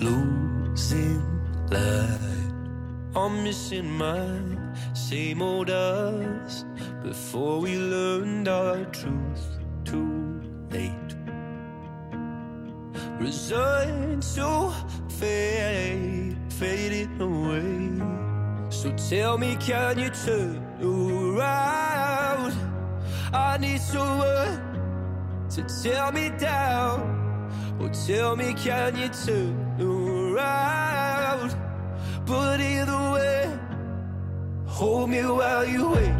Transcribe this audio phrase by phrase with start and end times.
[0.00, 1.22] losing
[1.70, 2.52] light.
[3.14, 4.40] I'm missing my
[4.92, 6.64] same old us
[7.02, 11.14] before we learned our truth too late.
[13.18, 14.72] Resigned to
[15.08, 18.70] fade, fading away.
[18.70, 22.52] So tell me, can you turn around?
[23.32, 27.15] I need someone to tear me down.
[27.80, 31.54] Or tell me, can you turn around?
[32.24, 33.58] But either way,
[34.66, 36.14] hold me while you wait.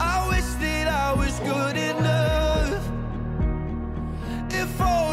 [0.00, 2.84] I wish that I was good enough.
[4.50, 5.07] If only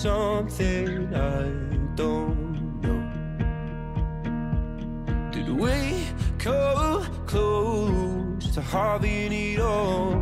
[0.00, 1.42] something I
[1.94, 3.02] don't know.
[5.30, 6.06] Did we
[6.38, 10.14] come close to having it all?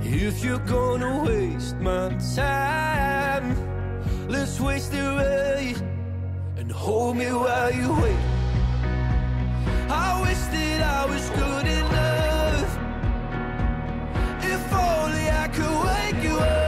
[0.00, 3.46] If you're gonna waste my time,
[4.26, 5.76] let's waste it right
[6.56, 8.24] and hold me while you wait.
[9.90, 12.70] I wish that I was good enough.
[14.54, 16.67] If only I could wake you up,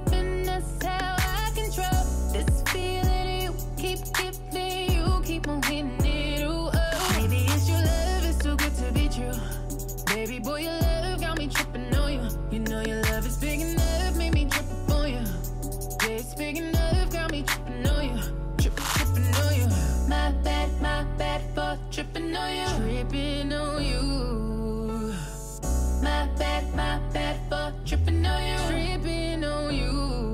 [26.41, 28.57] bad, my bad for tripping on you.
[28.69, 29.93] Tripping on you.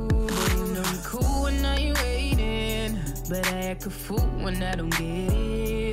[0.09, 2.99] Boy, you know you cool when I ain't waiting.
[3.29, 5.33] But I act a fool when I don't get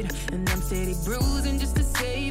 [0.01, 0.33] it.
[0.33, 2.31] And I'm steady bruising just to say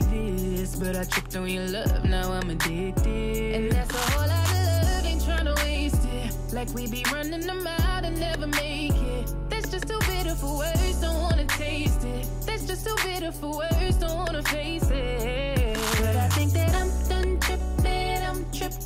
[0.80, 3.56] But I tripped on your love, now I'm addicted.
[3.56, 6.54] And that's a whole lot of love, ain't tryna waste it.
[6.54, 9.34] Like we be running them out and never make it.
[9.50, 12.26] That's just too bitter for words, don't wanna taste it.
[12.46, 15.78] That's just too bitter for words, don't wanna face it.
[16.00, 17.40] But I think that I'm done I'm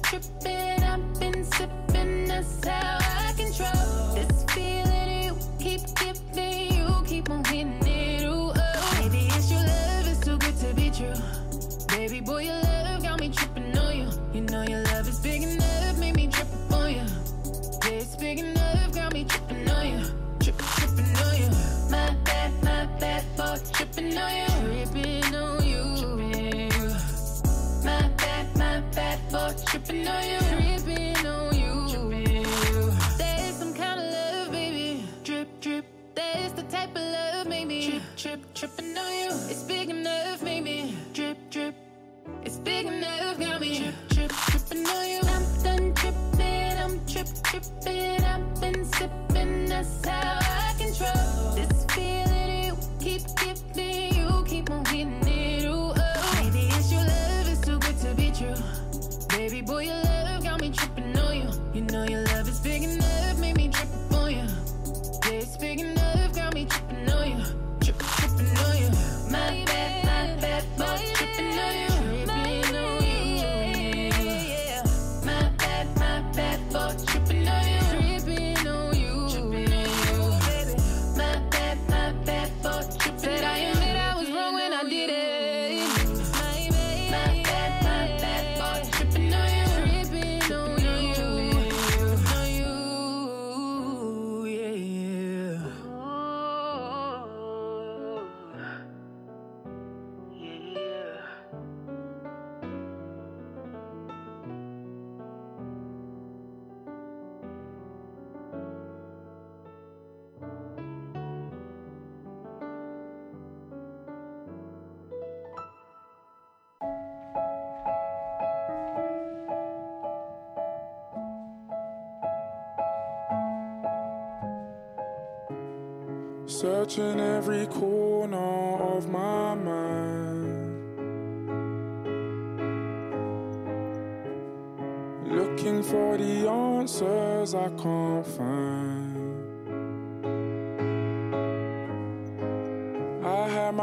[0.09, 0.83] tripping.
[0.83, 4.36] I've been sipping, that's how I control this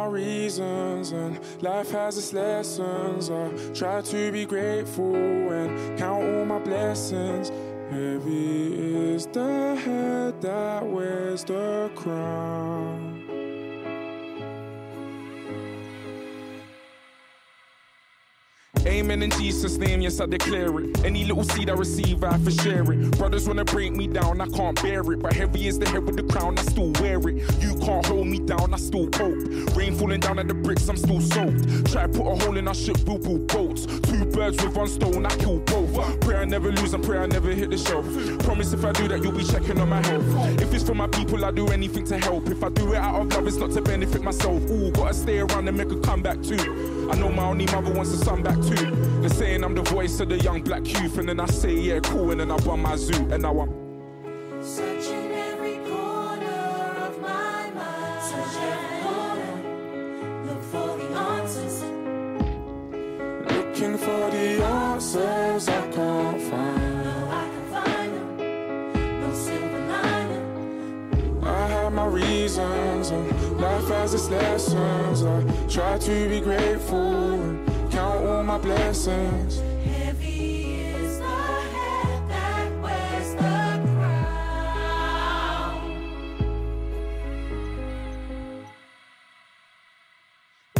[0.05, 3.31] My reasons and life has its lessons.
[3.31, 7.49] I try to be grateful and count all my blessings.
[7.91, 13.14] Heavy is the head that wears the crown.
[18.95, 21.05] Amen in Jesus' name, yes, I declare it.
[21.05, 23.19] Any little seed I receive, I for share it.
[23.19, 25.19] Brothers wanna break me down, I can't bear it.
[25.19, 27.43] But heavy is the head with the crown, I still wear it.
[27.61, 29.35] You can't hold me down, I still cope.
[29.75, 31.91] Rain falling down at the bricks, I'm still soaked.
[31.91, 33.87] Try to put a hole in our ship, we'll pull boats.
[33.87, 36.21] Two birds with one stone, I kill both.
[36.21, 38.07] Pray I never lose and pray I never hit the shelf.
[38.45, 40.25] Promise if I do that, you'll be checking on my health.
[40.63, 42.47] If it's for my people, I do anything to help.
[42.47, 44.63] If I do it out of love, it's not to benefit myself.
[44.71, 47.09] Ooh, gotta stay around and make a comeback too.
[47.11, 48.84] I know my only mother wants a son back too.
[48.91, 52.01] They're saying I'm the voice of the young black youth, and then I say, yeah,
[52.01, 54.63] cool, and then I bum my zoo, and now I'm.
[54.63, 58.23] Searching every corner of my mind.
[58.23, 60.47] Search every corner.
[60.47, 61.83] Look for the answers.
[63.53, 67.05] Looking for the answers I can't find.
[67.05, 69.21] No, I can find them.
[69.21, 71.45] No silver lining.
[71.45, 75.23] I have my reasons and life has its lessons.
[75.23, 77.54] I try to be grateful
[78.45, 79.61] all my blessings.
[79.85, 84.21] Heavy is the head that wears the crown.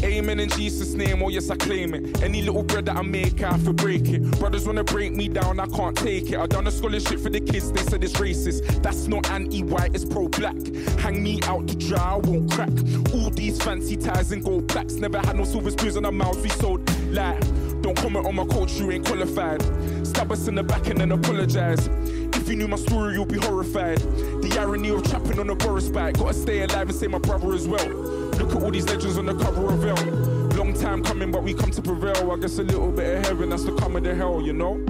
[0.03, 2.23] Amen in Jesus' name, oh yes, I claim it.
[2.23, 4.23] Any little bread that I make, I have to break it.
[4.39, 6.39] Brothers wanna break me down, I can't take it.
[6.39, 8.83] I done a scholarship for the kids, they said it's racist.
[8.83, 10.57] That's not anti-white, it's pro-black.
[11.01, 12.71] Hang me out to dry, I won't crack.
[13.15, 14.95] All these fancy ties and gold plaques.
[14.95, 17.39] Never had no silver spoons on our mouths, we sold lie.
[17.81, 19.63] Don't comment on my culture, you ain't qualified.
[20.07, 21.89] Stab us in the back and then apologize.
[22.35, 23.99] If you knew my story, you'll be horrified.
[23.99, 26.19] The irony of trapping on a Boris bike.
[26.19, 27.89] Gotta stay alive and say my brother as well.
[27.89, 30.57] Look at all these legends on the cover of Elle.
[30.59, 32.33] Long time coming, but we come to prevail.
[32.33, 34.85] I guess a little bit of heaven, that's the come of the hell, you know?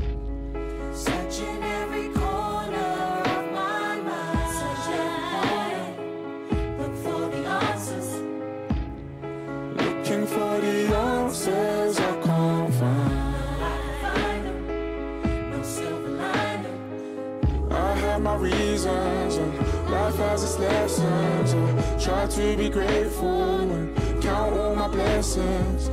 [22.31, 25.89] To be grateful and count all my blessings.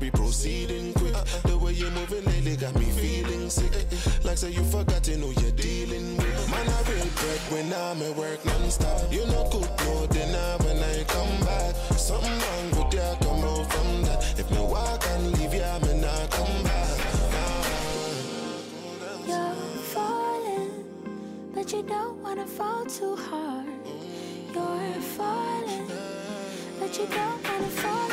[0.00, 1.12] Be proceeding quick.
[1.44, 3.70] The way you're moving lately got me feeling sick.
[4.24, 6.50] Like say you forgotten who you're dealing with.
[6.50, 9.12] Man, I real bread when I'm at work non-stop.
[9.12, 11.74] You know good, no dinner when I come back.
[11.98, 14.40] Something wrong with ya, come out from that.
[14.40, 16.98] If no walk and leave ya, me not come back.
[19.28, 19.54] You're
[19.92, 20.72] falling,
[21.54, 23.68] but you don't wanna fall too hard.
[24.54, 25.90] You're falling,
[26.80, 28.09] but you don't wanna fall.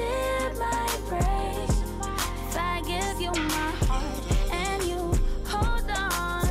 [0.00, 5.12] It might break if I give you my heart and you
[5.44, 6.46] hold on.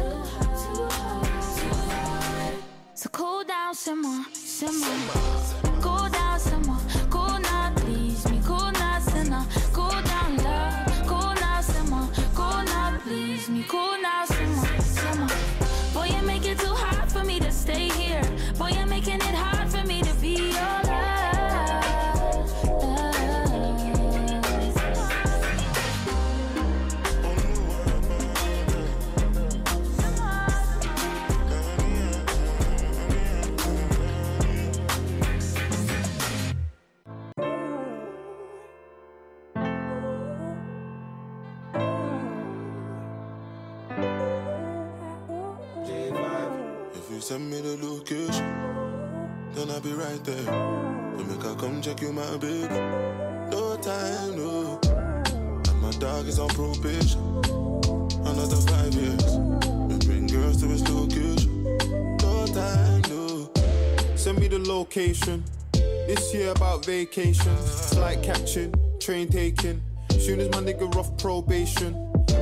[2.94, 4.98] So cool down, simmer, simmer.
[5.14, 5.67] Cool
[65.18, 65.44] location.
[65.74, 67.56] This year about vacation.
[67.92, 69.82] Flight catching, train taking.
[70.12, 71.94] Soon as my nigga off probation.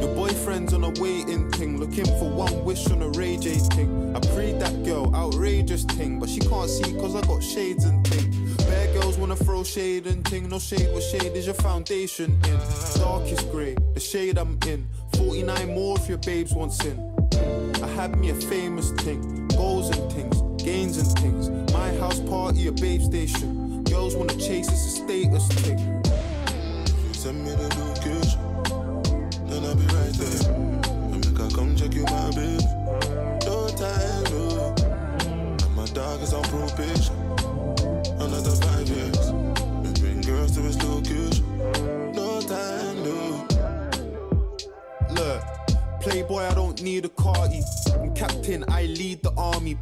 [0.02, 4.16] Your boyfriend's on a waiting thing, looking for one wish on a Ray J thing.
[4.16, 8.06] I prayed that girl, outrageous thing, but she can't see cause I got shades and
[8.06, 8.56] thing.
[8.58, 12.60] Bare girls wanna throw shade and ting, no shade, what shade is your foundation in?
[13.00, 14.86] Darkest grey, the shade I'm in.
[15.16, 17.00] 49 more if your babes want sin.
[17.82, 21.50] I had me a famous thing, goals and things, gains and things.
[21.72, 23.84] My house party, a babe station.
[23.84, 25.78] Girls wanna chase, it's a status thing.
[27.14, 27.95] Send me the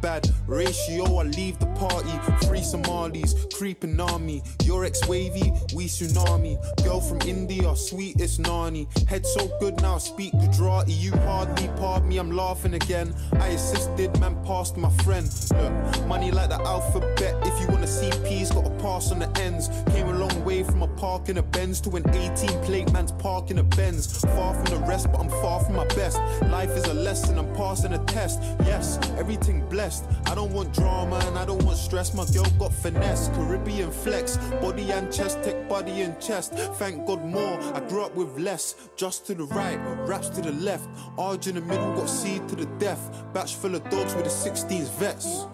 [0.00, 2.12] Bad ratio, I leave the party.
[2.46, 4.42] Free Somalis, creeping me.
[4.62, 6.56] Your ex wavy, we tsunami.
[6.84, 8.86] Girl from India, sweetest nani.
[9.08, 10.92] Head so good now, speak Gujarati.
[10.92, 13.14] You hardly part me, I'm laughing again.
[13.40, 15.26] I assisted, man, passed my friend.
[15.52, 17.34] Look, money like the alphabet.
[17.46, 19.68] If you wanna see P's, gotta pass on the ends.
[19.94, 23.12] Came a long way from a park in a Benz to an 18 plate man's
[23.12, 24.20] park in a Benz.
[24.20, 26.18] Far from the rest, but I'm far from my best.
[26.50, 28.40] Life is a lesson, I'm passing a test.
[28.64, 29.83] Yes, everything blessed.
[29.84, 32.14] I don't want drama and I don't want stress.
[32.14, 36.54] My girl got finesse, Caribbean flex, body and chest, tech body and chest.
[36.54, 37.60] Thank God more.
[37.74, 38.88] I grew up with less.
[38.96, 40.88] Just to the right, raps to the left.
[41.18, 43.24] Arge in the middle, got C to the death.
[43.34, 45.44] Batch full of dogs with the 16s vets.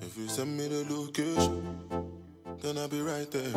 [0.00, 1.78] If you send me the location,
[2.62, 3.52] then I'll be right there.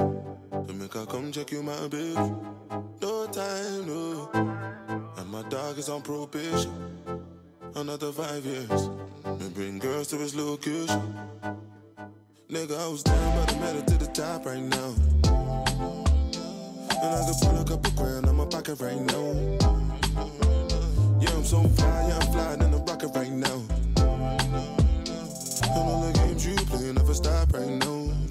[0.68, 2.14] To make I come check you, my baby.
[3.02, 4.30] No time, no.
[5.18, 7.00] And my dog is on probation.
[7.76, 8.90] Another five years.
[9.40, 11.14] We bring girls to his location.
[12.50, 14.96] Nigga, I was down, but I made it to the top right now.
[17.02, 19.34] And I could pull a couple grand on my pocket right now.
[21.22, 23.62] Yeah, I'm so fly, yeah, I'm flying in the rocket right now.
[25.64, 28.29] And all the games you play never stop right now.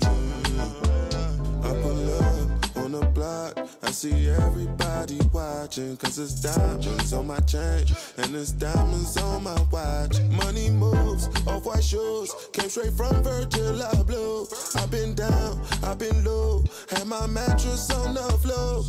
[3.29, 5.97] I see everybody watching.
[5.97, 7.85] Cause it's diamonds on my chain.
[8.17, 10.21] And it's diamonds on my watch.
[10.31, 12.33] Money moves, off white shoes.
[12.53, 14.77] Came straight from Virgil Abloh.
[14.77, 16.65] I've been down, I've been low.
[16.91, 18.85] Had my mattress on the floor.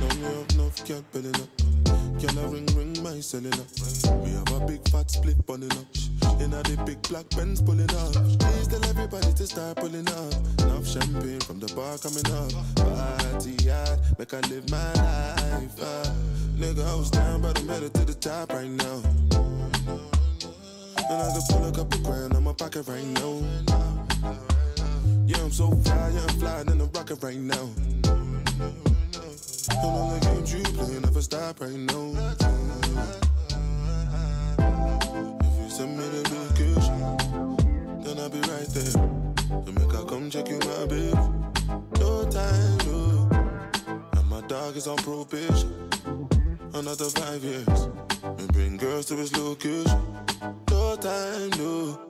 [0.00, 1.48] No, up, no, can't build it up.
[2.20, 3.64] Can I ring, ring my cellular?
[4.22, 6.29] We have a big fat split bunning up.
[6.40, 8.12] In a the big black Benz pulling up.
[8.40, 10.32] Please tell everybody to start pulling up.
[10.64, 12.50] Enough champagne from the bar coming up.
[12.76, 15.76] Party hard, make I live my life.
[15.82, 16.10] Uh.
[16.56, 19.02] Nigga, I was down, but I made it to the top right now.
[21.10, 23.42] And I can pull a couple grand on my pocket right now.
[25.26, 27.68] Yeah, I'm so fly, yeah, I'm flying in the rocket right now.
[29.70, 33.29] And all the games you play never stop right now.
[44.80, 45.90] Is on probation.
[46.72, 47.88] Another five years.
[48.38, 50.00] We bring girls to his location.
[50.70, 52.09] No time, no.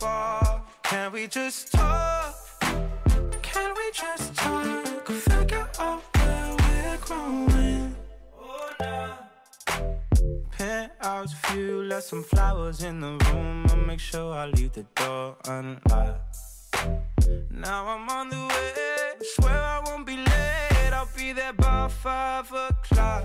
[0.00, 0.62] Far.
[0.82, 2.34] Can we just talk?
[3.42, 5.08] Can we just talk?
[5.08, 7.94] Figure out where we're growing.
[8.38, 9.16] Oh, nah.
[10.50, 13.66] Penthouse view, left some flowers in the room.
[13.68, 16.36] I'll make sure I leave the door unlocked.
[17.50, 18.72] Now I'm on the way,
[19.34, 20.92] swear I won't be late.
[20.92, 23.24] I'll be there by five o'clock.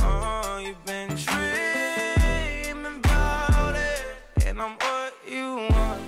[0.00, 4.76] Oh, you've been dreaming about it, and I'm
[5.28, 6.02] you want.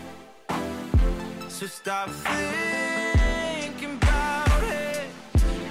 [1.48, 5.06] So stop thinking about it.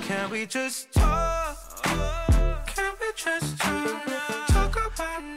[0.01, 1.57] Can we just talk?
[2.65, 4.05] Can we just talk?
[4.47, 5.36] Talk about where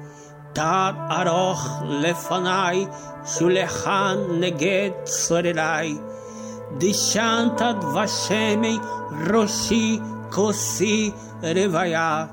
[0.52, 2.86] תת ארוך לפניי,
[3.26, 5.98] שולחן נגד צורריי.
[6.78, 8.78] דשנת דבשמי
[9.30, 9.98] ראשי
[10.30, 11.10] כוסי
[11.42, 12.26] רוויה.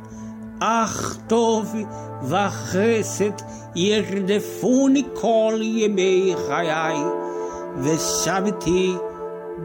[0.60, 1.76] אך טוב
[2.24, 3.32] וחסד
[3.76, 6.98] ירדפוני כל ימי חיי,
[7.78, 8.96] ושבתי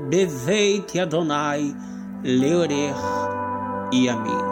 [0.09, 1.73] בבית אדוני
[2.25, 3.29] לאורך
[3.93, 4.52] ימים.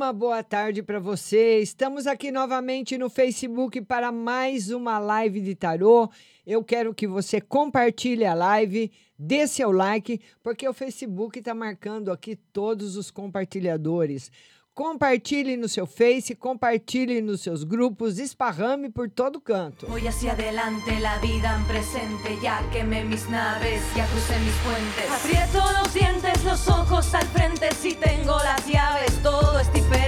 [0.00, 1.58] Uma boa tarde para você.
[1.58, 6.10] Estamos aqui novamente no Facebook para mais uma live de tarô.
[6.46, 12.10] Eu quero que você compartilhe a live, dê seu like, porque o Facebook está marcando
[12.10, 14.32] aqui todos os compartilhadores.
[14.74, 19.86] Compartilhe no seu Face, compartilhe nos seus grupos, esparrame por todo canto.
[19.88, 22.38] Voy hacia adelante, la vida en presente.
[22.42, 25.10] Ya quemé mis naves, ya crucé mis puentes.
[25.10, 27.68] Aprieto los dientes, los ojos al frente.
[27.74, 29.99] Si tengo las llaves, todo es diferente.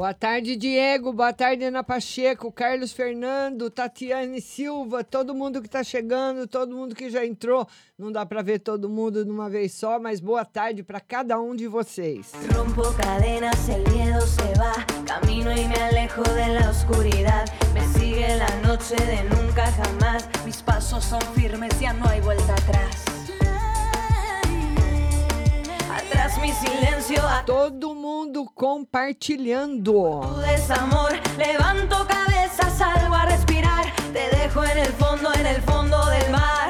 [0.00, 1.12] Boa tarde, Diego.
[1.12, 6.94] Boa tarde, Ana Pacheco, Carlos Fernando, Tatiane Silva, todo mundo que está chegando, todo mundo
[6.94, 7.68] que já entrou.
[7.98, 11.38] Não dá para ver todo mundo de uma vez só, mas boa tarde para cada
[11.38, 12.32] um de vocês.
[12.56, 14.72] Rompo cadenas, el miedo se va.
[15.04, 17.44] Camino y me alejo de la oscuridad.
[17.74, 20.26] Me sigue la noche de nunca jamás.
[20.46, 23.09] Mis pasos son firmes, ya no hay vuelta atrás.
[27.46, 30.20] Todo mundo compartilhando.
[30.46, 31.12] desamor.
[31.36, 33.84] Levanto cabeza, salgo a respirar.
[34.12, 36.68] Te dejo en el fondo, en el fondo del mar.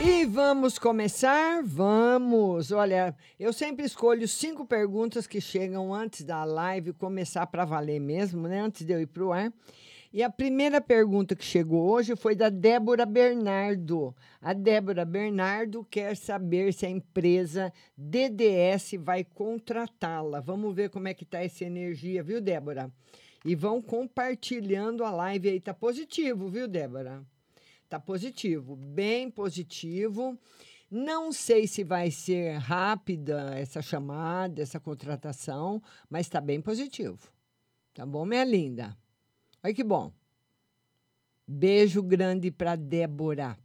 [0.00, 1.62] E vamos começar?
[1.64, 2.70] Vamos!
[2.70, 8.46] Olha, eu sempre escolho cinco perguntas que chegam antes da live começar para valer mesmo,
[8.46, 8.60] né?
[8.60, 9.52] Antes de eu ir para o ar.
[10.14, 14.14] E a primeira pergunta que chegou hoje foi da Débora Bernardo.
[14.40, 20.38] A Débora Bernardo quer saber se a empresa DDS vai contratá-la.
[20.38, 22.92] Vamos ver como é que tá essa energia, viu, Débora?
[23.44, 25.58] E vão compartilhando a live aí.
[25.58, 27.26] Tá positivo, viu, Débora?
[27.88, 30.38] Tá positivo, bem positivo.
[30.88, 37.18] Não sei se vai ser rápida essa chamada, essa contratação, mas está bem positivo.
[37.92, 38.96] Tá bom, minha linda?
[39.64, 40.12] Olha que bom.
[41.48, 43.56] Beijo grande para Débora.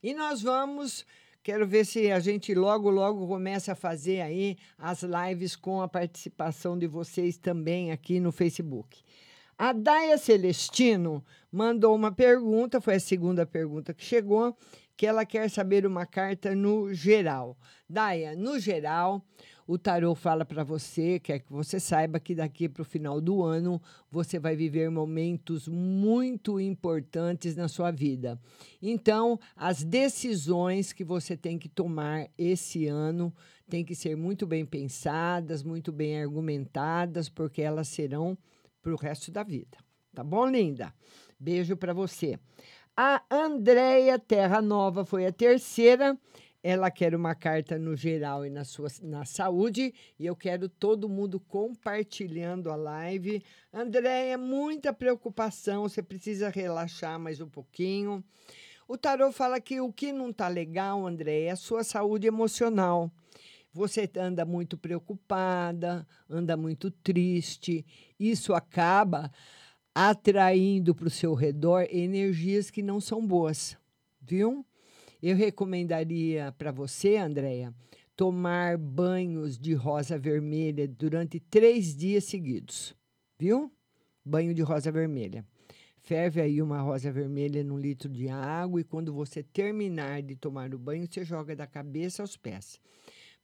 [0.00, 1.04] E nós vamos.
[1.42, 5.88] Quero ver se a gente logo, logo começa a fazer aí as lives com a
[5.88, 9.02] participação de vocês também aqui no Facebook.
[9.56, 14.56] A Daia Celestino mandou uma pergunta, foi a segunda pergunta que chegou,
[14.96, 17.58] que ela quer saber uma carta no geral.
[17.88, 19.24] Daia, no geral,
[19.68, 23.42] o tarô fala para você, quer que você saiba que daqui para o final do
[23.42, 23.78] ano
[24.10, 28.40] você vai viver momentos muito importantes na sua vida.
[28.80, 33.30] Então, as decisões que você tem que tomar esse ano
[33.68, 38.38] têm que ser muito bem pensadas, muito bem argumentadas, porque elas serão
[38.80, 39.76] para o resto da vida.
[40.14, 40.94] Tá bom, linda?
[41.38, 42.38] Beijo para você.
[42.96, 46.18] A Andréia Terra Nova foi a terceira.
[46.62, 49.94] Ela quer uma carta no geral e na sua na saúde.
[50.18, 53.42] E eu quero todo mundo compartilhando a live.
[53.72, 55.88] Andréia, muita preocupação.
[55.88, 58.24] Você precisa relaxar mais um pouquinho.
[58.88, 63.12] O tarô fala que o que não está legal, Andréia, é a sua saúde emocional.
[63.72, 67.86] Você anda muito preocupada, anda muito triste.
[68.18, 69.30] Isso acaba
[69.94, 73.76] atraindo para o seu redor energias que não são boas,
[74.22, 74.64] viu?
[75.20, 77.74] Eu recomendaria para você, Andréia,
[78.14, 82.94] tomar banhos de rosa vermelha durante três dias seguidos,
[83.36, 83.72] viu?
[84.24, 85.44] Banho de rosa vermelha.
[86.00, 90.72] Ferve aí uma rosa vermelha num litro de água e quando você terminar de tomar
[90.72, 92.80] o banho, você joga da cabeça aos pés.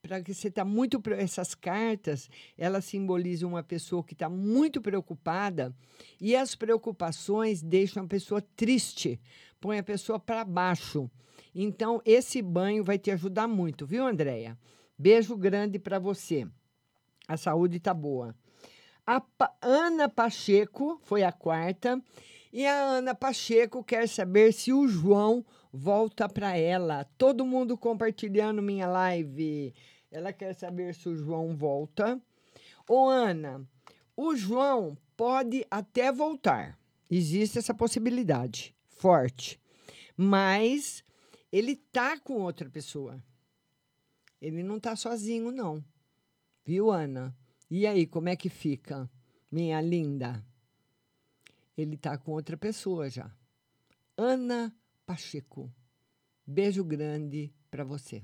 [0.01, 5.75] para que você está muito essas cartas elas simbolizam uma pessoa que está muito preocupada
[6.21, 9.19] e as preocupações deixam a pessoa triste
[9.65, 11.11] põe a pessoa para baixo
[11.55, 14.59] então esse banho vai te ajudar muito viu Andréia
[14.99, 16.47] beijo grande para você
[17.27, 18.35] a saúde tá boa
[19.07, 21.99] a Pa- Ana Pacheco foi a quarta
[22.53, 27.05] e a Ana Pacheco quer saber se o João volta para ela.
[27.19, 29.75] Todo mundo compartilhando minha live.
[30.11, 32.21] Ela quer saber se o João volta.
[32.89, 33.67] Ô, Ana,
[34.17, 36.79] o João pode até voltar.
[37.11, 39.61] Existe essa possibilidade forte.
[40.17, 41.05] Mas
[41.53, 43.23] ele tá com outra pessoa.
[44.41, 45.85] Ele não tá sozinho, não.
[46.65, 47.37] Viu, Ana?
[47.71, 49.11] E aí, como é que fica,
[49.51, 50.45] minha linda?
[51.77, 53.31] Ele tá com outra pessoa já.
[54.17, 54.75] Ana
[55.07, 55.73] Pacheco.
[56.47, 58.23] Beijo grande para você.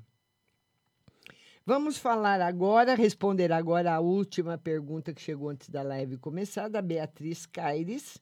[1.64, 6.82] Vamos falar agora, responder agora a última pergunta que chegou antes da live começar, da
[6.82, 8.18] Beatriz Caires,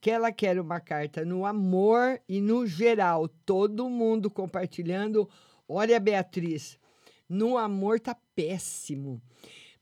[0.00, 3.28] que ela quer uma carta no amor e no geral.
[3.44, 5.28] Todo mundo compartilhando.
[5.68, 6.78] Olha, Beatriz,
[7.28, 9.20] no amor tá péssimo.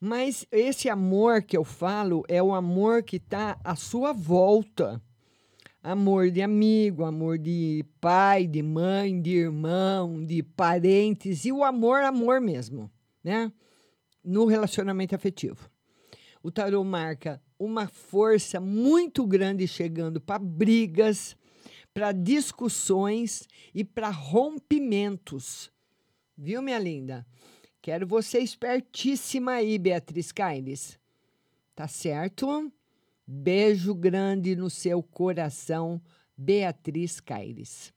[0.00, 5.00] Mas esse amor que eu falo é o amor que está à sua volta.
[5.82, 11.44] Amor de amigo, amor de pai, de mãe, de irmão, de parentes.
[11.44, 12.90] E o amor, amor mesmo,
[13.22, 13.52] né?
[14.24, 15.70] No relacionamento afetivo.
[16.42, 21.36] O tarô marca uma força muito grande chegando para brigas,
[21.94, 25.70] para discussões e para rompimentos.
[26.36, 27.24] Viu, minha linda?
[27.80, 30.98] Quero você espertíssima aí, Beatriz Caires.
[31.74, 32.72] Tá certo?
[33.26, 36.02] Beijo grande no seu coração,
[36.36, 37.93] Beatriz Caires.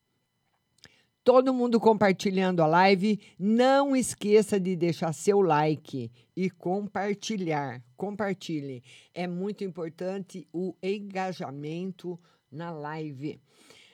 [1.28, 3.20] Todo mundo compartilhando a live.
[3.38, 7.84] Não esqueça de deixar seu like e compartilhar.
[7.98, 8.82] Compartilhe.
[9.14, 12.18] É muito importante o engajamento
[12.50, 13.42] na live.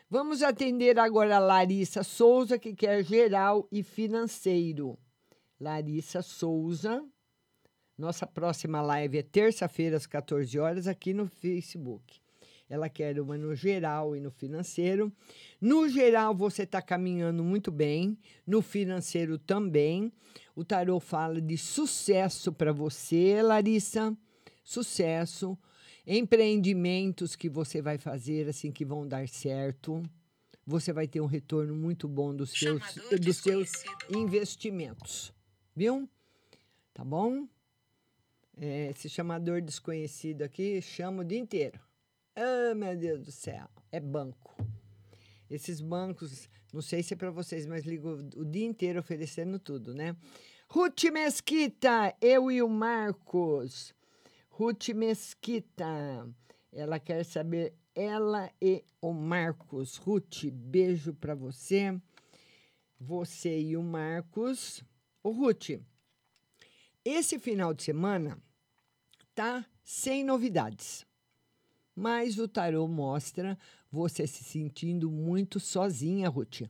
[0.07, 4.95] Vamos atender agora a Larissa Souza, que quer geral e financeiro.
[5.59, 7.03] Larissa Souza.
[7.97, 12.22] Nossa próxima live é terça-feira, às 14 horas, aqui no Facebook.
[12.73, 15.13] Ela quer uma no geral e no financeiro.
[15.61, 18.17] No geral, você está caminhando muito bem.
[18.47, 20.11] No financeiro também.
[20.55, 24.17] O tarô fala de sucesso para você, Larissa.
[24.63, 25.55] Sucesso.
[26.07, 30.01] Empreendimentos que você vai fazer assim que vão dar certo.
[30.65, 32.81] Você vai ter um retorno muito bom dos seus,
[33.21, 33.69] dos seus
[34.09, 35.31] investimentos.
[35.75, 36.09] Viu?
[36.91, 37.47] Tá bom?
[38.57, 41.79] É, esse chamador desconhecido aqui chama o dia inteiro.
[42.35, 44.55] Ah, meu Deus do céu, é banco.
[45.49, 49.93] Esses bancos, não sei se é para vocês, mas ligo o dia inteiro oferecendo tudo,
[49.93, 50.15] né?
[50.67, 53.93] Ruth Mesquita, eu e o Marcos.
[54.49, 56.27] Ruth Mesquita,
[56.71, 59.97] ela quer saber, ela e o Marcos.
[59.97, 61.95] Ruth, beijo para você.
[62.99, 64.83] Você e o Marcos.
[65.21, 65.79] Ô, Ruth,
[67.05, 68.41] esse final de semana
[69.35, 71.05] tá sem novidades.
[71.95, 73.57] Mas o tarô mostra
[73.91, 76.61] você se sentindo muito sozinha, Ruth.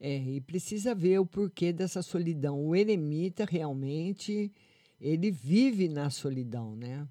[0.00, 2.64] É, e precisa ver o porquê dessa solidão.
[2.64, 4.52] O eremita realmente
[5.00, 7.06] ele vive na solidão, né?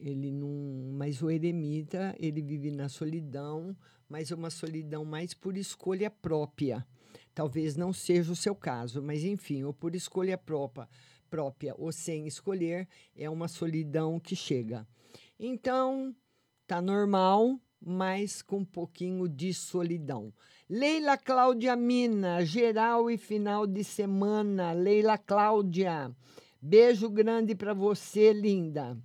[0.00, 3.76] Ele não, mas o eremita, ele vive na solidão,
[4.08, 6.86] mas uma solidão mais por escolha própria.
[7.34, 10.88] Talvez não seja o seu caso, mas enfim, ou por escolha própria,
[11.28, 14.86] própria ou sem escolher, é uma solidão que chega.
[15.40, 16.12] Então,
[16.66, 20.32] tá normal, mas com um pouquinho de solidão.
[20.68, 24.72] Leila Cláudia Mina, geral e final de semana.
[24.72, 26.10] Leila Cláudia,
[26.60, 28.98] beijo grande para você, linda.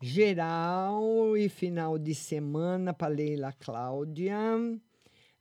[0.00, 4.38] Geral e final de semana para Leila Cláudia.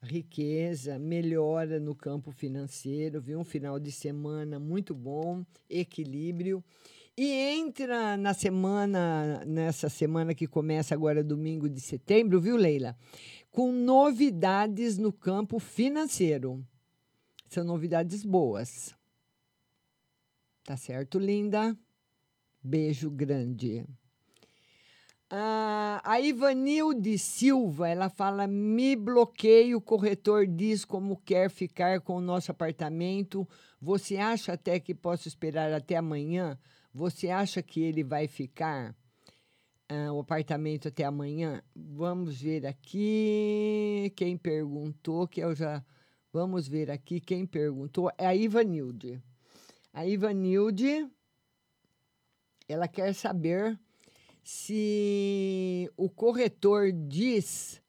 [0.02, 3.40] Riqueza, melhora no campo financeiro, viu?
[3.40, 6.64] Um final de semana muito bom, equilíbrio.
[7.18, 12.98] E entra na semana, nessa semana que começa agora domingo de setembro, viu, Leila?
[13.50, 16.62] Com novidades no campo financeiro.
[17.48, 18.94] São novidades boas.
[20.66, 21.78] Tá certo, linda?
[22.62, 23.86] Beijo grande.
[25.30, 32.18] Ah, a Ivanilde Silva, ela fala: me bloqueia, o corretor diz como quer ficar com
[32.18, 33.48] o nosso apartamento.
[33.82, 36.60] Você acha até que posso esperar até amanhã?
[36.96, 38.96] Você acha que ele vai ficar
[39.90, 41.62] ah, o apartamento até amanhã?
[41.76, 44.12] Vamos ver aqui.
[44.16, 45.86] Quem perguntou, que eu já
[46.36, 48.12] Vamos ver aqui quem perguntou.
[48.18, 49.24] É a Ivanilde.
[49.94, 51.10] A Ivanilde,
[52.68, 53.80] ela quer saber
[54.44, 57.82] se o corretor diz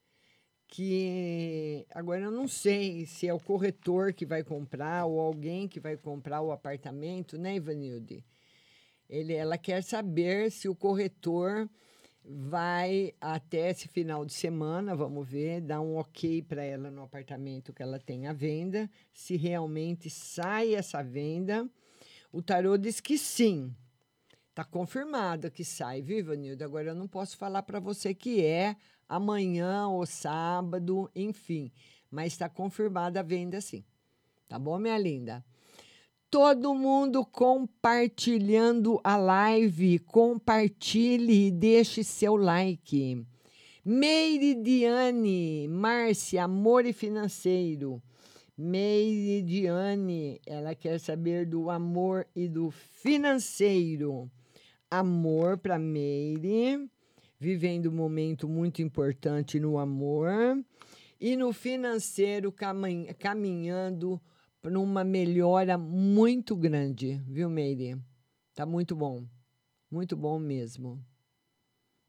[0.68, 5.80] que agora eu não sei se é o corretor que vai comprar ou alguém que
[5.80, 8.24] vai comprar o apartamento, né, Ivanilde?
[9.08, 11.68] Ele, ela quer saber se o corretor
[12.28, 17.72] vai até esse final de semana, vamos ver, dar um ok para ela no apartamento
[17.72, 21.68] que ela tem à venda, se realmente sai essa venda.
[22.32, 23.74] O tarô diz que sim.
[24.50, 26.64] Está confirmado que sai, viu, Ivanildo?
[26.64, 28.74] Agora eu não posso falar para você que é
[29.08, 31.70] amanhã ou sábado, enfim.
[32.10, 33.84] Mas está confirmada a venda sim.
[34.48, 35.44] Tá bom, minha linda?
[36.38, 39.98] Todo mundo compartilhando a live.
[40.00, 43.24] Compartilhe e deixe seu like.
[43.82, 48.02] Meiridiane, Márcia, amor e financeiro.
[48.54, 54.30] Meiridiane, ela quer saber do amor e do financeiro.
[54.90, 56.86] Amor para Meire,
[57.40, 60.28] vivendo um momento muito importante no amor.
[61.18, 62.52] E no financeiro,
[63.18, 64.20] caminhando
[64.66, 67.96] para uma melhora muito grande, viu, Meire?
[68.52, 69.24] Tá muito bom.
[69.88, 71.00] Muito bom mesmo.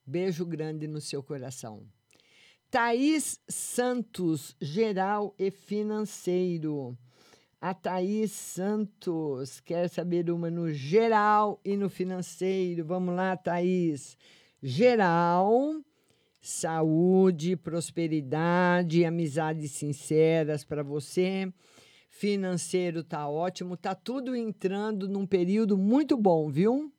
[0.03, 1.85] Beijo grande no seu coração.
[2.71, 6.97] Thaís Santos, geral e financeiro.
[7.61, 12.83] A Thaís Santos quer saber uma no geral e no financeiro.
[12.83, 14.17] Vamos lá, Thaís.
[14.63, 15.75] Geral,
[16.41, 21.53] saúde, prosperidade, amizades sinceras para você.
[22.18, 26.91] Financeiro tá ótimo, tá tudo entrando num período muito bom, viu?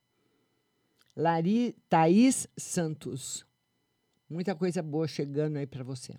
[1.16, 3.44] Lari Thaís Santos.
[4.30, 6.14] Muita coisa boa chegando aí para você.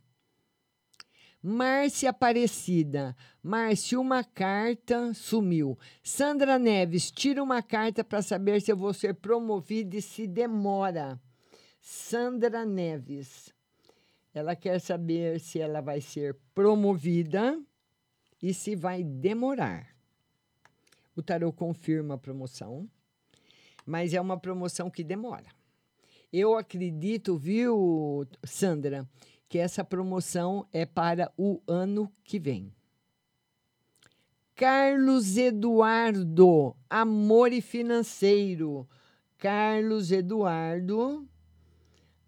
[1.41, 3.15] Márcia Aparecida.
[3.41, 5.79] Márcia, uma carta sumiu.
[6.03, 11.17] Sandra Neves, tira uma carta para saber se eu vou ser promovida e se demora.
[11.79, 13.53] Sandra Neves.
[14.33, 17.57] Ela quer saber se ela vai ser promovida
[18.41, 19.95] e se vai demorar.
[21.15, 22.89] O tarô confirma a promoção,
[23.85, 25.47] mas é uma promoção que demora.
[26.31, 29.07] Eu acredito, viu, Sandra,
[29.49, 32.71] que essa promoção é para o ano que vem.
[34.55, 38.87] Carlos Eduardo, amor e financeiro.
[39.37, 41.25] Carlos Eduardo,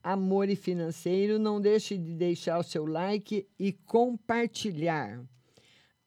[0.02, 1.38] amor e financeiro.
[1.38, 5.22] Não deixe de deixar o seu like e compartilhar.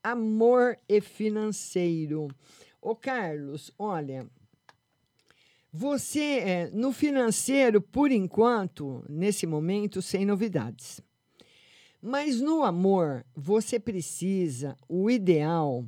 [0.04, 2.28] Amor e financeiro.
[2.80, 4.28] Ô, Carlos, olha,
[5.72, 11.00] você, é, no financeiro, por enquanto, nesse momento, sem novidades.
[12.02, 15.84] Mas no amor, você precisa, o ideal.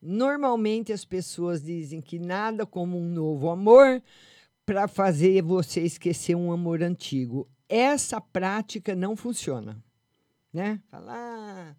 [0.00, 4.02] Normalmente as pessoas dizem que nada como um novo amor
[4.66, 7.48] para fazer você esquecer um amor antigo.
[7.66, 9.82] Essa prática não funciona,
[10.52, 10.82] né?
[10.90, 11.76] Falar ah,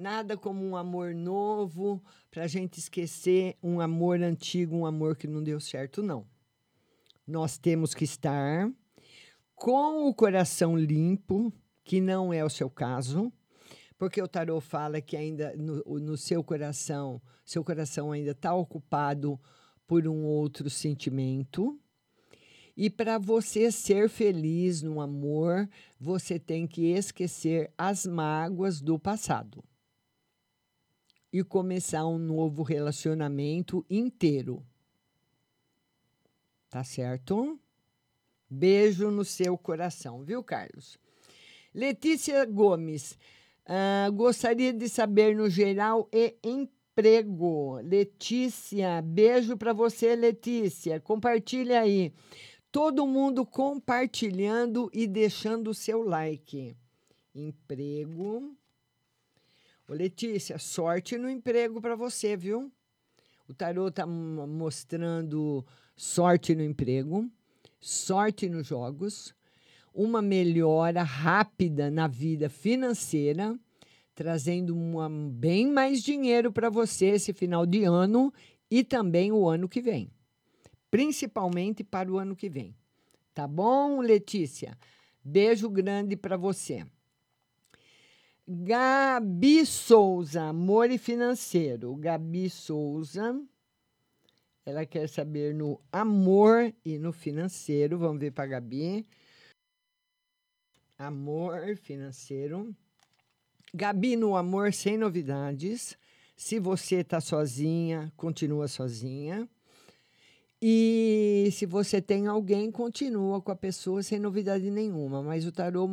[0.00, 5.26] nada como um amor novo para a gente esquecer um amor antigo, um amor que
[5.26, 6.26] não deu certo, não
[7.30, 8.70] nós temos que estar
[9.54, 11.52] com o coração limpo,
[11.84, 13.32] que não é o seu caso,
[13.96, 19.38] porque o tarot fala que ainda no, no seu coração, seu coração ainda está ocupado
[19.86, 21.78] por um outro sentimento.
[22.76, 29.62] E para você ser feliz no amor, você tem que esquecer as mágoas do passado
[31.32, 34.64] e começar um novo relacionamento inteiro.
[36.68, 37.58] Tá certo?
[38.48, 40.98] Beijo no seu coração, viu, Carlos?
[41.72, 43.16] Letícia Gomes,
[43.64, 47.80] uh, gostaria de saber no geral e emprego.
[47.82, 51.00] Letícia, beijo para você, Letícia.
[51.00, 52.12] Compartilha aí.
[52.72, 56.76] Todo mundo compartilhando e deixando o seu like.
[57.34, 58.56] Emprego.
[59.90, 62.70] Ô, Letícia, sorte no emprego para você, viu?
[63.48, 65.66] O tarô tá mostrando
[65.96, 67.28] sorte no emprego,
[67.80, 69.34] sorte nos jogos,
[69.92, 73.58] uma melhora rápida na vida financeira,
[74.14, 78.32] trazendo uma, bem mais dinheiro para você esse final de ano
[78.70, 80.08] e também o ano que vem.
[80.88, 82.76] Principalmente para o ano que vem.
[83.34, 84.78] Tá bom, Letícia?
[85.24, 86.86] Beijo grande para você.
[88.52, 91.94] Gabi Souza, amor e financeiro.
[91.94, 93.40] Gabi Souza
[94.66, 97.98] ela quer saber no amor e no financeiro.
[97.98, 99.06] Vamos ver para Gabi.
[100.98, 102.74] Amor financeiro.
[103.72, 105.96] Gabi no amor sem novidades.
[106.36, 109.48] Se você está sozinha, continua sozinha.
[110.62, 115.22] E se você tem alguém, continua com a pessoa sem novidade nenhuma.
[115.22, 115.88] Mas o tarô,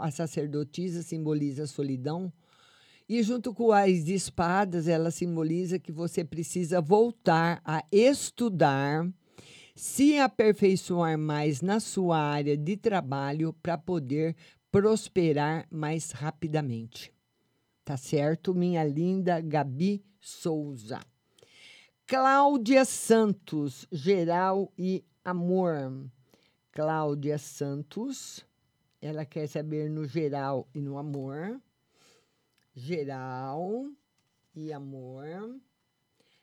[0.00, 2.32] a sacerdotisa simboliza a solidão.
[3.08, 9.08] E junto com as espadas, ela simboliza que você precisa voltar a estudar,
[9.74, 14.34] se aperfeiçoar mais na sua área de trabalho para poder
[14.70, 17.12] prosperar mais rapidamente.
[17.84, 21.00] Tá certo, minha linda Gabi Souza.
[22.14, 26.10] Cláudia Santos, geral e amor.
[26.70, 28.44] Cláudia Santos,
[29.00, 31.58] ela quer saber no geral e no amor.
[32.74, 33.90] Geral
[34.54, 35.58] e amor.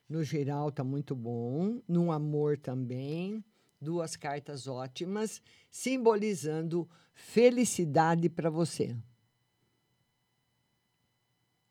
[0.09, 3.45] No geral tá muito bom, no amor também.
[3.79, 5.39] Duas cartas ótimas,
[5.69, 8.97] simbolizando felicidade para você.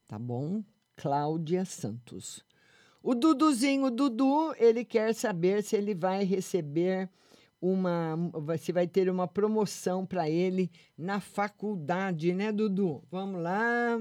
[0.06, 0.62] Tá bom?
[0.94, 2.46] Cláudia Santos.
[3.08, 7.08] O Duduzinho, o Dudu, ele quer saber se ele vai receber
[7.58, 8.14] uma.
[8.58, 13.02] Se vai ter uma promoção para ele na faculdade, né, Dudu?
[13.10, 13.98] Vamos lá.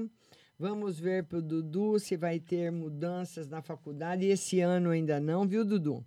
[0.58, 4.26] Vamos ver para o Dudu se vai ter mudanças na faculdade.
[4.26, 6.04] Esse ano ainda não, viu, Dudu?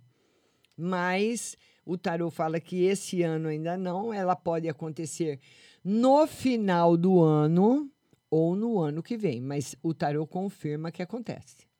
[0.76, 5.40] Mas o tarô fala que esse ano ainda não, ela pode acontecer
[5.82, 7.90] no final do ano
[8.30, 11.71] ou no ano que vem, mas o tarô confirma que acontece.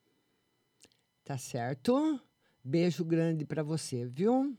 [1.25, 2.21] Tá certo?
[2.65, 4.57] Beijo grande para você, viu?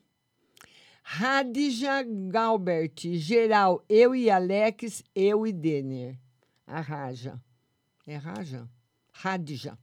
[1.03, 6.17] Radija Galbert, geral, eu e Alex, eu e Denner.
[6.65, 7.41] A Raja.
[8.07, 8.69] É Raja?
[9.11, 9.77] Radija.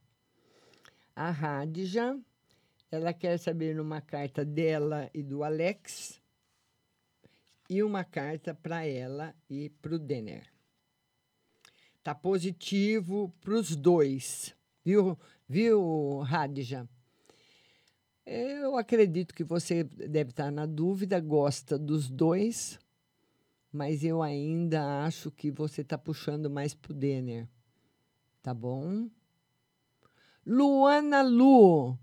[1.15, 2.19] A Radija,
[2.91, 6.21] ela quer saber numa carta dela e do Alex
[7.69, 10.51] e uma carta para ela e para o Denner.
[12.03, 15.19] Tá positivo para os dois, viu,
[15.51, 16.89] viu, Radija?
[18.25, 22.79] Eu acredito que você deve estar na dúvida, gosta dos dois,
[23.73, 27.49] mas eu ainda acho que você está puxando mais para o Denner.
[28.41, 29.11] Tá bom?
[30.47, 31.99] Luana Lu.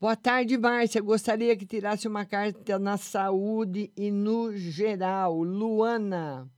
[0.00, 1.02] Boa tarde, Márcia.
[1.02, 5.42] Gostaria que tirasse uma carta na saúde e no geral.
[5.42, 6.50] Luana.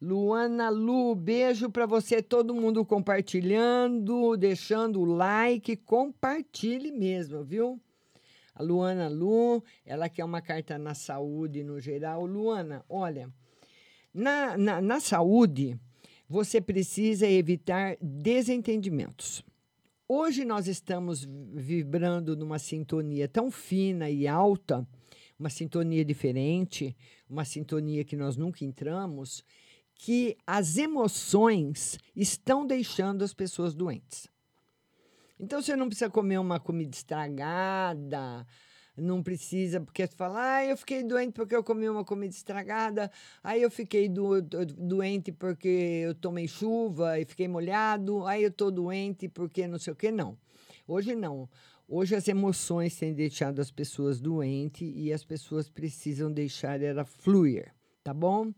[0.00, 7.80] Luana Lu, beijo para você, todo mundo compartilhando, deixando o like, compartilhe mesmo, viu?
[8.54, 12.24] A Luana Lu, ela quer uma carta na saúde no geral.
[12.26, 13.28] Luana, olha,
[14.14, 15.76] na, na, na saúde,
[16.28, 19.44] você precisa evitar desentendimentos.
[20.08, 24.86] Hoje nós estamos vibrando numa sintonia tão fina e alta,
[25.36, 26.96] uma sintonia diferente,
[27.28, 29.44] uma sintonia que nós nunca entramos,
[29.98, 34.28] que as emoções estão deixando as pessoas doentes.
[35.38, 38.46] Então você não precisa comer uma comida estragada,
[38.96, 43.10] não precisa, porque você fala, ah, eu fiquei doente porque eu comi uma comida estragada,
[43.42, 45.68] aí eu fiquei do, do- doente porque
[46.04, 50.10] eu tomei chuva e fiquei molhado, aí eu estou doente porque não sei o que,
[50.10, 50.38] não.
[50.86, 51.48] Hoje não.
[51.88, 57.72] Hoje as emoções têm deixado as pessoas doentes e as pessoas precisam deixar ela fluir,
[58.04, 58.52] tá bom?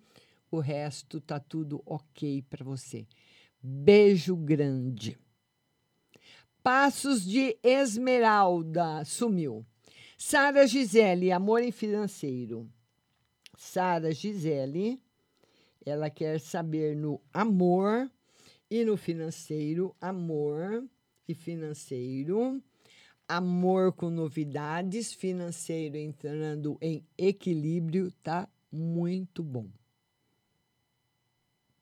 [0.51, 3.07] O resto tá tudo ok para você.
[3.63, 5.17] Beijo grande.
[6.63, 9.65] Passos de Esmeralda sumiu.
[10.19, 12.69] Sara Gisele, amor em financeiro.
[13.57, 15.01] Sara Gisele,
[15.85, 18.11] ela quer saber no amor
[18.71, 20.85] e no financeiro, amor
[21.27, 22.63] e financeiro,
[23.29, 29.69] amor com novidades, financeiro entrando em equilíbrio, tá muito bom.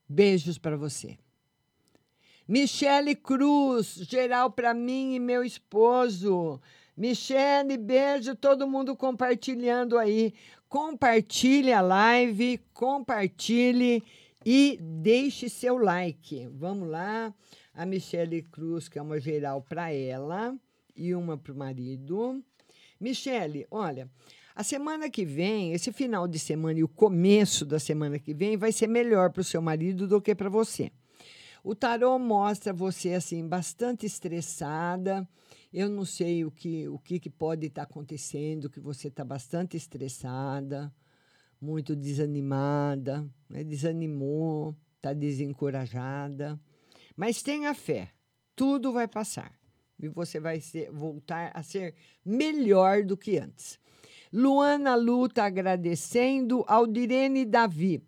[0.08, 1.18] Beijos para você.
[2.46, 6.58] Michele Cruz, geral para mim e meu esposo.
[6.96, 10.32] Michele, beijo, todo mundo compartilhando aí.
[10.66, 14.02] Compartilhe a live, compartilhe
[14.44, 16.48] e deixe seu like.
[16.54, 17.34] Vamos lá.
[17.74, 20.56] A Michele Cruz, que é uma geral para ela
[20.96, 22.42] e uma para o marido.
[22.98, 24.10] Michele, olha,
[24.58, 28.56] a semana que vem, esse final de semana e o começo da semana que vem
[28.56, 30.90] vai ser melhor para o seu marido do que para você.
[31.62, 35.28] O tarô mostra você assim bastante estressada.
[35.72, 39.76] Eu não sei o que o que, que pode estar acontecendo, que você está bastante
[39.76, 40.92] estressada,
[41.60, 43.62] muito desanimada, né?
[43.62, 46.58] desanimou, está desencorajada.
[47.16, 48.10] Mas tenha fé,
[48.56, 49.56] tudo vai passar
[50.02, 51.94] e você vai ser, voltar a ser
[52.24, 53.78] melhor do que antes.
[54.32, 56.64] Luana Lu está agradecendo.
[56.66, 58.02] Aldirene Davi.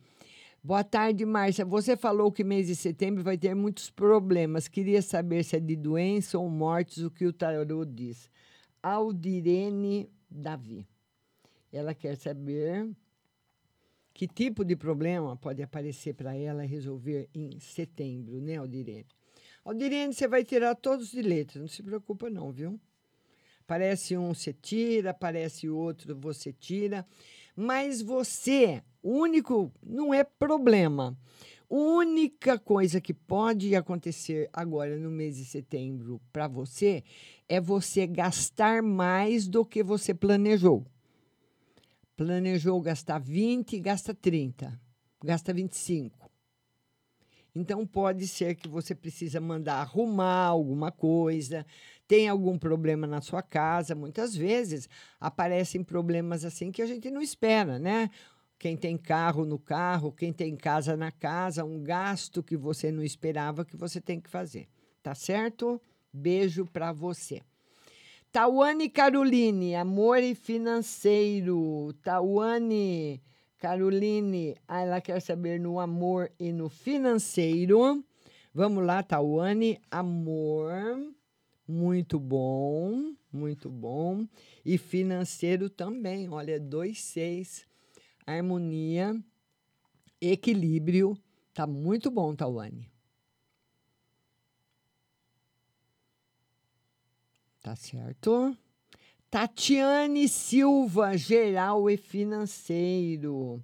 [0.63, 1.65] Boa tarde, Márcia.
[1.65, 4.69] Você falou que mês de setembro vai ter muitos problemas.
[4.69, 8.31] Queria saber se é de doença ou mortes, o que o tarô diz.
[8.83, 10.87] Aldirene Davi.
[11.73, 12.91] Ela quer saber
[14.13, 19.07] que tipo de problema pode aparecer para ela resolver em setembro, né, Aldirene?
[19.65, 22.79] Aldirene, você vai tirar todos de letras, não se preocupa não, viu?
[23.71, 27.07] Parece um você tira, parece outro você tira,
[27.55, 31.17] mas você, único, não é problema.
[31.71, 37.05] Única coisa que pode acontecer agora no mês de setembro para você
[37.49, 40.85] é você gastar mais do que você planejou.
[42.17, 44.81] Planejou gastar 20, gasta 30,
[45.23, 46.30] gasta 25.
[47.55, 51.67] Então pode ser que você precisa mandar arrumar alguma coisa,
[52.07, 53.95] tem algum problema na sua casa.
[53.95, 54.89] Muitas vezes
[55.19, 58.11] aparecem problemas assim que a gente não espera, né?
[58.59, 63.03] Quem tem carro no carro, quem tem casa na casa, um gasto que você não
[63.03, 64.69] esperava que você tem que fazer.
[65.03, 65.81] Tá certo?
[66.13, 67.41] Beijo para você.
[68.31, 71.93] Tawane Caroline, amor e financeiro.
[72.03, 73.21] Tawane
[73.61, 78.03] Caroline, ela quer saber no amor e no financeiro.
[78.55, 80.73] Vamos lá, Tawane, amor,
[81.69, 84.27] muito bom, muito bom.
[84.65, 87.67] E financeiro também, olha, dois seis,
[88.27, 89.15] harmonia,
[90.19, 91.15] equilíbrio,
[91.53, 92.91] tá muito bom, Tawane.
[97.61, 98.57] Tá certo?
[99.31, 103.63] Tatiane Silva, geral e financeiro.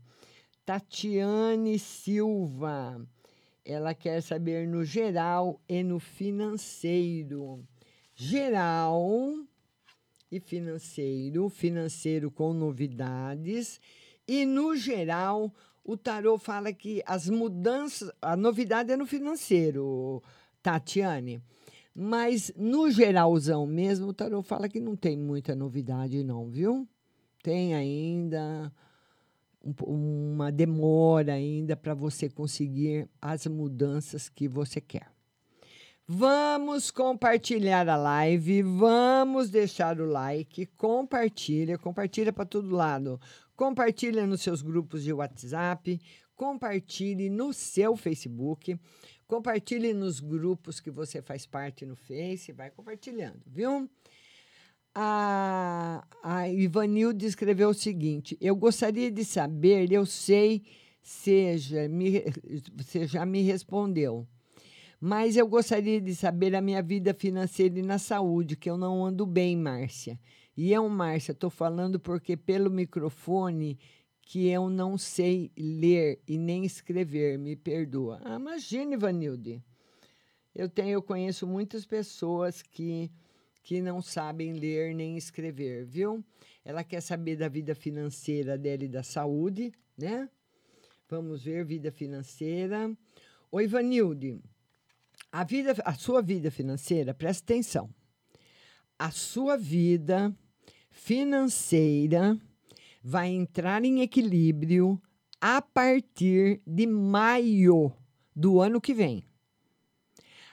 [0.65, 3.05] Tatiane Silva.
[3.65, 7.67] Ela quer saber no geral e no financeiro.
[8.15, 9.35] Geral
[10.31, 13.81] e financeiro, financeiro com novidades.
[14.25, 15.53] E no geral,
[15.83, 20.23] o tarô fala que as mudanças, a novidade é no financeiro,
[20.63, 21.43] Tatiane.
[21.99, 26.87] Mas no geralzão mesmo, o tarô fala que não tem muita novidade, não, viu?
[27.43, 28.71] Tem ainda
[29.65, 35.11] um, uma demora ainda para você conseguir as mudanças que você quer.
[36.07, 43.19] Vamos compartilhar a live, vamos deixar o like, compartilha, compartilha para todo lado.
[43.57, 45.99] Compartilha nos seus grupos de WhatsApp,
[46.37, 48.79] compartilhe no seu Facebook.
[49.27, 53.91] Compartilhe nos grupos que você faz parte no Face, vai compartilhando, viu?
[54.95, 60.63] A, a Ivanilde escreveu o seguinte: Eu gostaria de saber, eu sei,
[61.03, 62.23] seja, me,
[62.77, 64.27] você já me respondeu,
[65.01, 69.05] mas eu gostaria de saber a minha vida financeira e na saúde, que eu não
[69.05, 70.19] ando bem, Márcia.
[70.57, 73.77] E eu, Márcia, estou falando porque pelo microfone
[74.27, 78.21] que eu não sei ler e nem escrever, me perdoa.
[78.25, 79.63] Ah, imagine, Vanilde.
[80.53, 83.11] Eu tenho, eu conheço muitas pessoas que
[83.63, 86.25] que não sabem ler nem escrever, viu?
[86.65, 90.29] Ela quer saber da vida financeira dela e da saúde, né?
[91.09, 92.97] Vamos ver vida financeira.
[93.51, 94.41] Oi, Vanilde.
[95.33, 97.93] A vida, a sua vida financeira, presta atenção.
[98.97, 100.33] A sua vida
[100.89, 102.41] financeira
[103.09, 105.01] vai entrar em equilíbrio
[105.41, 107.93] a partir de maio
[108.35, 109.25] do ano que vem.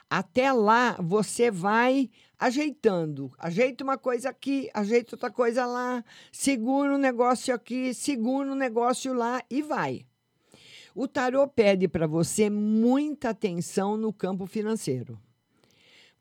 [0.07, 3.33] Até lá, você vai ajeitando.
[3.39, 9.15] Ajeita uma coisa aqui, ajeita outra coisa lá, segura um negócio aqui, segura um negócio
[9.15, 10.05] lá e vai.
[10.93, 15.19] O tarô pede para você muita atenção no campo financeiro.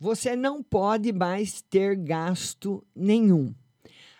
[0.00, 3.54] Você não pode mais ter gasto nenhum.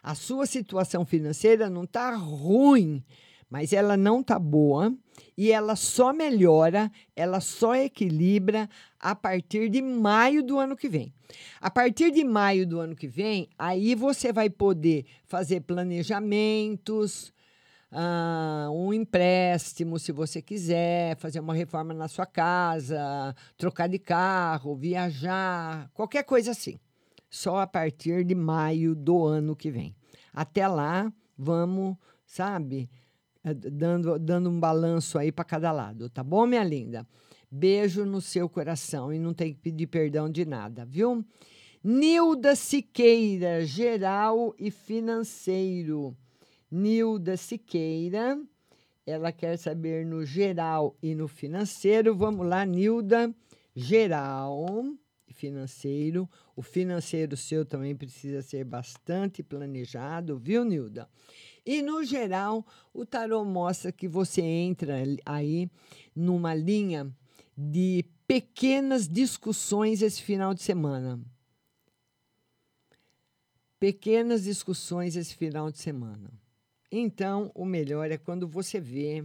[0.03, 3.05] A sua situação financeira não está ruim,
[3.49, 4.93] mas ela não está boa
[5.39, 11.15] e ela só melhora, ela só equilibra a partir de maio do ano que vem.
[11.61, 17.33] A partir de maio do ano que vem, aí você vai poder fazer planejamentos,
[17.93, 24.75] uh, um empréstimo, se você quiser, fazer uma reforma na sua casa, trocar de carro,
[24.75, 26.81] viajar, qualquer coisa assim
[27.33, 29.97] só a partir de maio do ano que vem.
[30.35, 32.91] Até lá, vamos, sabe,
[33.43, 37.09] eh, dando, dando um balanço aí para cada lado, tá bom, minha linda?
[37.51, 41.25] Beijo no seu coração e não tem que pedir perdão de nada, viu?
[41.83, 46.15] Nilda Siqueira, geral e financeiro.
[46.71, 48.39] Nilda Siqueira,
[49.07, 52.15] ela quer saber no geral e no financeiro.
[52.15, 53.35] Vamos lá, Nilda,
[53.75, 54.67] geral
[55.33, 56.29] financeiro.
[56.55, 61.09] O financeiro seu também precisa ser bastante planejado, viu, Nilda?
[61.65, 65.71] E, no geral, o tarô mostra que você entra aí
[66.15, 67.11] numa linha
[67.57, 71.21] de pequenas discussões esse final de semana.
[73.79, 76.31] Pequenas discussões esse final de semana.
[76.91, 79.25] Então, o melhor é quando você vê,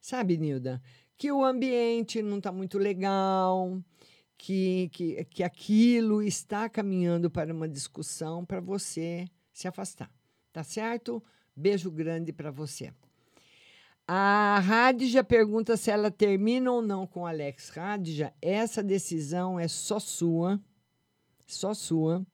[0.00, 0.80] sabe, Nilda,
[1.16, 3.82] que o ambiente não está muito legal,
[4.38, 10.10] que, que, que aquilo está caminhando para uma discussão para você se afastar.
[10.52, 11.22] Tá certo?
[11.54, 12.92] Beijo grande para você.
[14.06, 17.68] A Radija pergunta se ela termina ou não com Alex.
[17.70, 20.58] Radija, essa decisão é só sua,
[21.46, 22.24] só sua.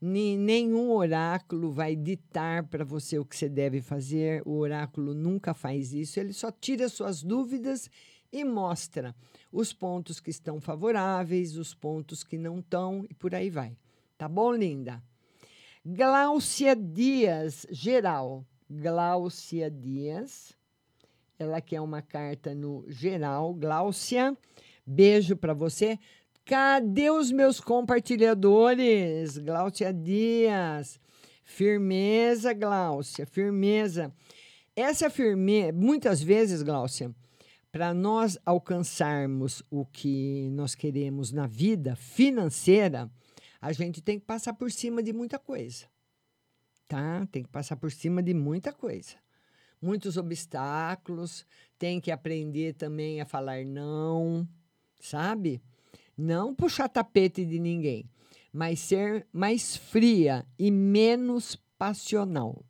[0.00, 4.40] Nenhum oráculo vai ditar para você o que você deve fazer.
[4.46, 6.20] O oráculo nunca faz isso.
[6.20, 7.90] Ele só tira suas dúvidas
[8.32, 9.14] e mostra
[9.50, 13.76] os pontos que estão favoráveis, os pontos que não estão e por aí vai.
[14.16, 15.02] Tá bom, linda?
[15.84, 18.44] Gláucia Dias, geral.
[18.68, 20.52] Gláucia Dias.
[21.38, 23.54] Ela quer uma carta no geral.
[23.54, 24.36] Gláucia,
[24.84, 25.98] beijo para você.
[26.44, 29.38] Cadê os meus compartilhadores?
[29.38, 31.00] Gláucia Dias.
[31.44, 34.12] Firmeza, Gláucia, firmeza.
[34.76, 37.14] Essa firmeza, muitas vezes, Gláucia,
[37.70, 43.10] para nós alcançarmos o que nós queremos na vida financeira,
[43.60, 45.86] a gente tem que passar por cima de muita coisa.
[46.86, 47.26] Tá?
[47.30, 49.16] Tem que passar por cima de muita coisa.
[49.80, 51.46] Muitos obstáculos,
[51.78, 54.48] tem que aprender também a falar não,
[54.98, 55.62] sabe?
[56.16, 58.10] Não puxar tapete de ninguém,
[58.52, 62.64] mas ser mais fria e menos passional.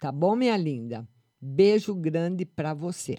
[0.00, 1.08] Tá bom, minha linda?
[1.40, 3.18] Beijo grande para você.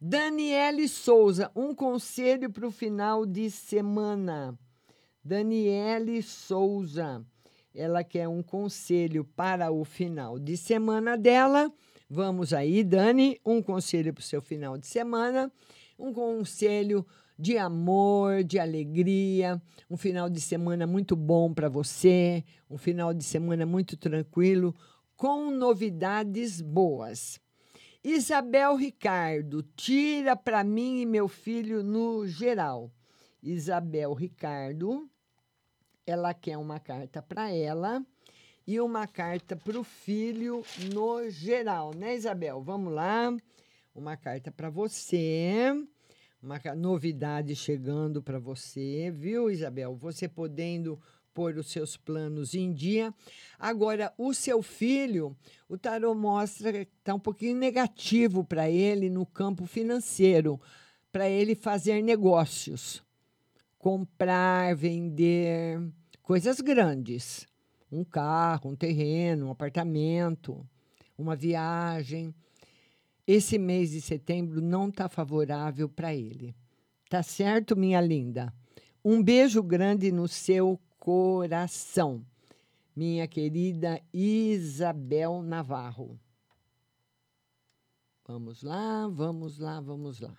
[0.00, 4.58] Daniele Souza, um conselho para o final de semana.
[5.24, 7.24] Daniele Souza,
[7.74, 11.72] ela quer um conselho para o final de semana dela.
[12.10, 15.50] Vamos aí, Dani, um conselho para o seu final de semana,
[15.98, 17.06] um conselho
[17.38, 23.24] de amor, de alegria, um final de semana muito bom para você, um final de
[23.24, 24.74] semana muito tranquilo,
[25.16, 27.40] com novidades boas.
[28.04, 32.92] Isabel Ricardo, tira para mim e meu filho no geral.
[33.42, 35.08] Isabel Ricardo,
[36.06, 38.04] ela quer uma carta para ela
[38.66, 42.60] e uma carta para o filho no geral, né, Isabel?
[42.60, 43.34] Vamos lá.
[43.94, 45.72] Uma carta para você,
[46.42, 49.94] uma novidade chegando para você, viu, Isabel?
[49.96, 51.00] Você podendo
[51.34, 53.12] pôr os seus planos em dia.
[53.58, 55.36] Agora, o seu filho,
[55.68, 60.60] o tarô mostra que está um pouquinho negativo para ele no campo financeiro,
[61.10, 63.02] para ele fazer negócios,
[63.78, 65.80] comprar, vender
[66.22, 67.46] coisas grandes,
[67.90, 70.66] um carro, um terreno, um apartamento,
[71.18, 72.34] uma viagem.
[73.26, 76.54] Esse mês de setembro não está favorável para ele.
[77.08, 78.52] Tá certo, minha linda?
[79.04, 82.24] Um beijo grande no seu coração.
[82.96, 86.18] Minha querida Isabel Navarro.
[88.26, 90.34] Vamos lá, vamos lá, vamos lá.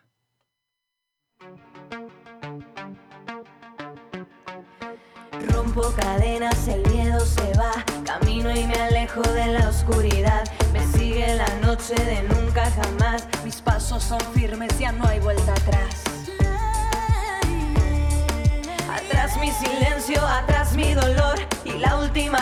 [5.53, 7.73] Rompo cadenas, el miedo se va.
[8.03, 10.45] Camino y me alejo de la oscuridad.
[10.73, 13.27] Me sigue la noche de nunca jamás.
[13.43, 15.44] Mis pasos son firmes, ya no hay vuelta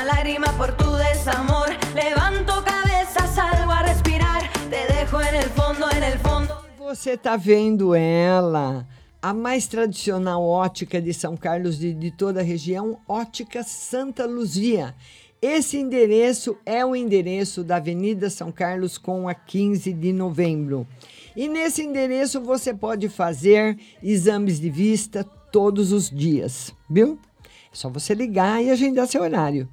[0.02, 1.70] lágrima por tu desamor.
[1.94, 6.54] Levanto cabeza, salgo a respirar, te dejo en el fondo, en el fondo.
[6.80, 8.88] Você tá vendo ela,
[9.22, 14.96] a mais tradicional ótica de São Carlos de, de toda a região, Ótica Santa Luzia.
[15.42, 20.88] Esse endereço é o endereço da Avenida São Carlos com a 15 de novembro.
[21.36, 27.20] E nesse endereço você pode fazer exames de vista todos os dias, viu?
[27.44, 29.68] É só você ligar e agendar seu horário,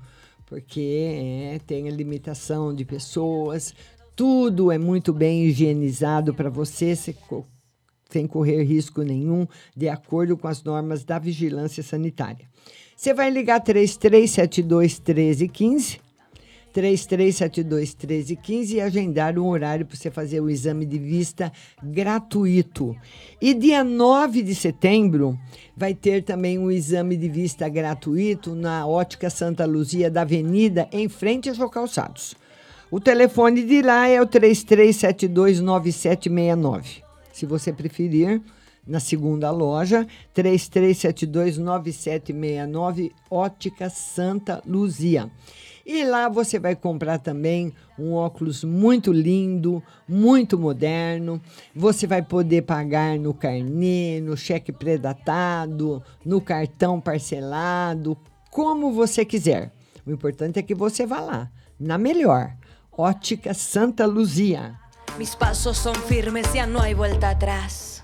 [0.50, 3.72] porque é, tem a limitação de pessoas,
[4.16, 9.46] tudo é muito bem higienizado para você, sem correr risco nenhum,
[9.76, 12.50] de acordo com as normas da vigilância sanitária.
[12.96, 16.09] Você vai ligar 3372 1315
[16.72, 21.52] 3372 1315 e agendar um horário para você fazer o exame de vista
[21.82, 22.96] gratuito.
[23.40, 25.38] E dia 9 de setembro
[25.76, 31.08] vai ter também um exame de vista gratuito na Ótica Santa Luzia da Avenida, em
[31.08, 32.34] frente aos Calçados.
[32.90, 37.02] O telefone de lá é o 33729769.
[37.32, 38.42] Se você preferir,
[38.86, 45.30] na segunda loja, 33729769, Ótica Santa Luzia.
[45.92, 51.42] E lá você vai comprar também um óculos muito lindo, muito moderno.
[51.74, 58.16] Você vai poder pagar no carnê, no cheque predatado, no cartão parcelado,
[58.52, 59.72] como você quiser.
[60.06, 62.54] O importante é que você vá lá, na melhor.
[62.96, 64.78] Ótica Santa Luzia.
[65.18, 67.99] Mis pasos son firmes, ya no hay vuelta atrás.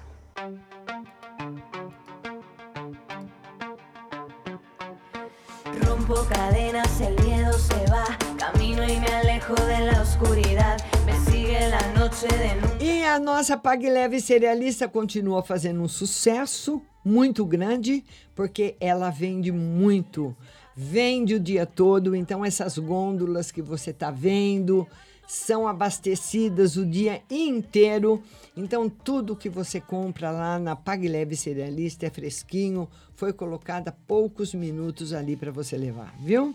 [6.06, 8.04] Rompo cadenas, el miedo se va.
[8.38, 10.76] Camino y me alejo de la oscuridad.
[11.04, 12.84] Me sigue la noche de.
[12.84, 18.04] E a nossa Pague Leve Cerealista continua fazendo um sucesso muito grande,
[18.36, 20.36] porque ela vende muito.
[20.76, 24.86] Vende o dia todo, então essas gôndolas que você está vendo
[25.26, 28.22] são abastecidas o dia inteiro.
[28.56, 33.92] Então tudo que você compra lá na Pague Leve Cerealista é fresquinho, foi colocado há
[33.92, 36.54] poucos minutos ali para você levar, viu?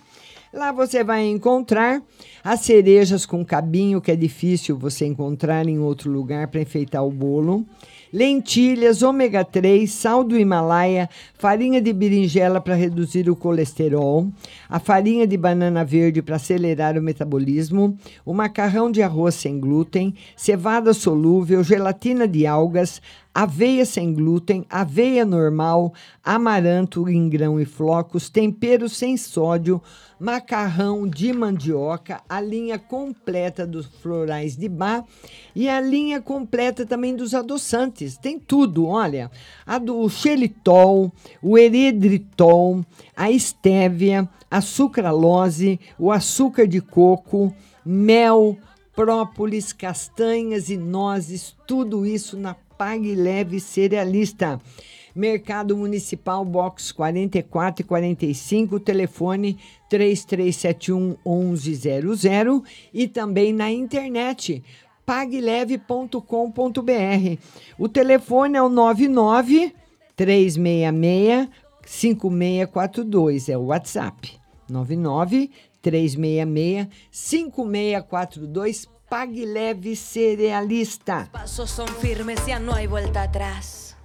[0.51, 2.01] Lá você vai encontrar
[2.43, 7.11] as cerejas com cabinho, que é difícil você encontrar em outro lugar para enfeitar o
[7.11, 7.65] bolo.
[8.13, 14.27] Lentilhas, ômega 3, sal do Himalaia, farinha de berinjela para reduzir o colesterol,
[14.67, 20.13] a farinha de banana verde para acelerar o metabolismo, o macarrão de arroz sem glúten,
[20.35, 23.01] cevada solúvel, gelatina de algas,
[23.33, 29.81] aveia sem glúten, aveia normal, amaranto em grão e flocos, tempero sem sódio,
[30.19, 35.03] macarrão de mandioca, a linha completa dos florais de bar
[35.55, 38.17] e a linha completa também dos adoçantes.
[38.17, 39.31] Tem tudo, olha.
[39.83, 41.11] Do xelitol,
[41.41, 47.53] o eridritol, a estévia, a sucralose, o açúcar de coco,
[47.83, 48.57] mel,
[48.95, 54.59] própolis, castanhas e nozes, tudo isso na Pague Leve Cerealista.
[55.13, 64.63] Mercado Municipal, box 44 e 45, telefone 3371 1100 e também na internet
[65.05, 66.21] pagleve.com.br.
[67.77, 69.75] O telefone é o 99
[70.15, 71.49] 366
[71.85, 74.39] 5642, é o WhatsApp.
[74.67, 75.51] 99
[75.83, 81.27] 366 5642 Pague Leve Cerealista.
[81.33, 83.97] Pasos son firmes, ya no hay vuelta atrás.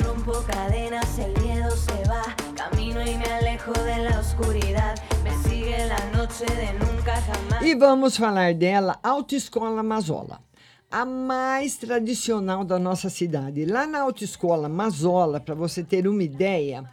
[0.00, 2.24] Rompo cadenas, el miedo se va.
[2.54, 5.02] Camino y me alejo de la oscuridad.
[5.24, 7.62] Me sigue la noche de nunca jamás.
[7.62, 10.42] E vamos falar dela, Autoescola Mazola.
[10.90, 13.64] A mais tradicional da nossa cidade.
[13.64, 16.84] Lá na Autoescola Mazola, para você ter uma ideia,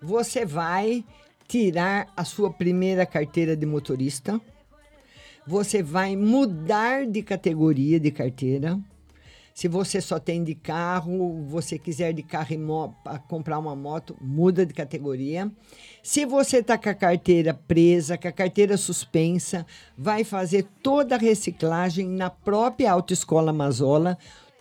[0.00, 1.04] você vai
[1.48, 4.38] tirar a sua primeira carteira de motorista.
[5.46, 8.78] Você vai mudar de categoria de carteira.
[9.54, 12.58] Se você só tem de carro, você quiser de carro e
[13.02, 15.50] pra comprar uma moto, muda de categoria.
[16.00, 21.18] Se você está com a carteira presa, com a carteira suspensa, vai fazer toda a
[21.18, 24.16] reciclagem na própria Autoescola Mazola.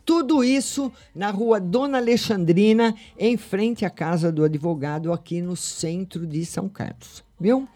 [0.07, 6.25] Tudo isso na rua Dona Alexandrina, em frente à casa do advogado, aqui no centro
[6.25, 7.25] de São Carlos.
[7.37, 7.67] Viu?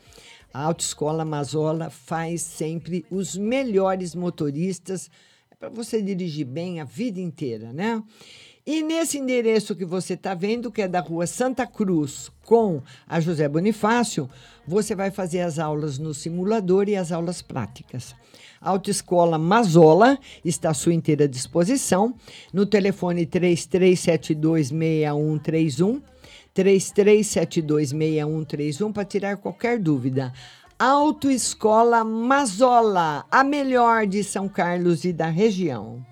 [0.54, 5.12] A Autoescola Mazola faz sempre os melhores motoristas
[5.60, 8.02] para você dirigir bem a vida inteira, né?
[8.66, 13.20] E nesse endereço que você está vendo, que é da rua Santa Cruz, com a
[13.20, 14.30] José Bonifácio,
[14.66, 18.16] você vai fazer as aulas no simulador e as aulas práticas.
[18.62, 22.14] Autoescola Mazola está à sua inteira disposição
[22.54, 26.02] no telefone 33726131,
[26.56, 30.32] 33726131 para tirar qualquer dúvida.
[30.78, 36.06] Autoescola Mazola, a melhor de São Carlos e da região.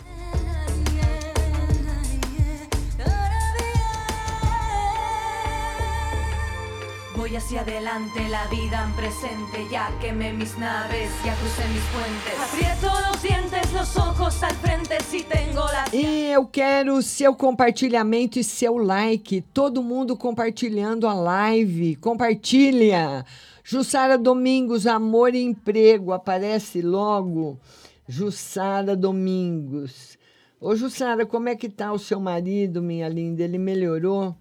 [7.30, 9.68] Voy hacia adelante, la vida en presente.
[9.72, 12.34] Ya quemé mis naves, ya crucé mis puentes.
[12.42, 14.98] Aprieto los dientes, los ojos al frente.
[15.04, 19.42] Si tengo las E eu quero seu compartilhamento e seu like.
[19.54, 21.98] Todo mundo compartilhando a live.
[21.98, 23.24] Compartilha.
[23.64, 26.12] Jussara Domingos, amor e emprego.
[26.14, 27.60] Aparece logo.
[28.08, 30.18] Jussara Domingos.
[30.60, 33.44] Ô, Jussara, como é que tá o seu marido, minha linda?
[33.44, 34.36] Ele melhorou?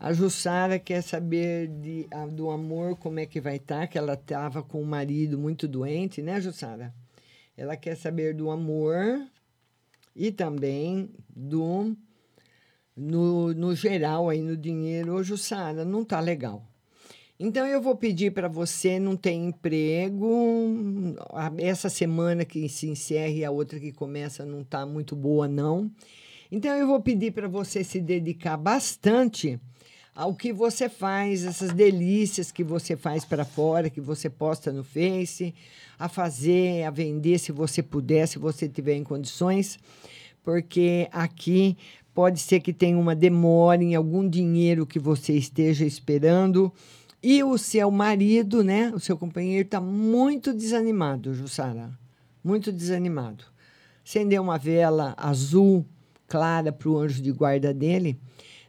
[0.00, 4.14] A Jussara quer saber de, a- do amor, como é que vai estar, que ela
[4.14, 6.94] estava com o marido muito doente, né, Jussara?
[7.56, 9.20] Ela quer saber do amor
[10.14, 11.96] e também do
[12.96, 16.64] no, no geral aí no dinheiro, ô Jussara, não tá legal.
[17.40, 21.16] Então eu vou pedir para você não tem emprego,
[21.58, 25.90] essa semana que se encerra e a outra que começa não tá muito boa não.
[26.50, 29.58] Então eu vou pedir para você se dedicar bastante
[30.18, 34.82] ao que você faz, essas delícias que você faz para fora, que você posta no
[34.82, 35.54] Face,
[35.96, 39.78] a fazer, a vender, se você puder, se você tiver em condições,
[40.42, 41.78] porque aqui
[42.12, 46.72] pode ser que tenha uma demora em algum dinheiro que você esteja esperando.
[47.22, 51.96] E o seu marido, né, o seu companheiro, está muito desanimado, Jussara.
[52.42, 53.44] Muito desanimado.
[54.04, 55.86] Acendeu uma vela azul
[56.26, 58.18] clara para o anjo de guarda dele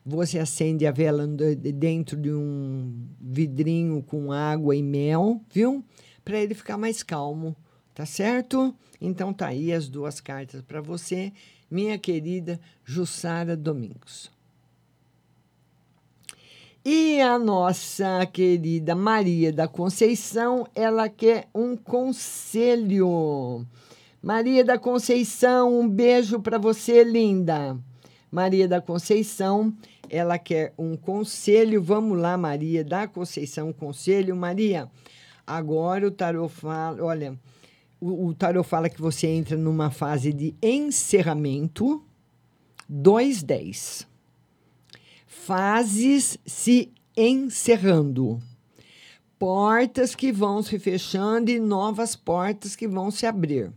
[0.10, 5.84] você acende a vela dentro de um vidrinho com água e mel, viu?
[6.26, 7.55] Para ele ficar mais calmo,
[7.93, 8.74] tá certo?
[8.99, 11.32] Então tá aí as duas cartas para você,
[11.70, 14.32] minha querida Jussara Domingos.
[16.84, 23.66] E a nossa querida Maria da Conceição, ela quer um conselho.
[24.22, 27.78] Maria da Conceição, um beijo para você, linda.
[28.32, 29.74] Maria da Conceição,
[30.10, 31.82] ela quer um conselho.
[31.82, 34.36] Vamos lá, Maria da Conceição, conselho.
[34.36, 34.89] Maria,
[35.45, 37.38] agora o tarô fala, olha,
[37.99, 42.03] o, o tarô fala que você entra numa fase de encerramento.
[42.88, 44.07] 210.
[45.28, 48.41] Fases se encerrando.
[49.38, 53.72] Portas que vão se fechando e novas portas que vão se abrir.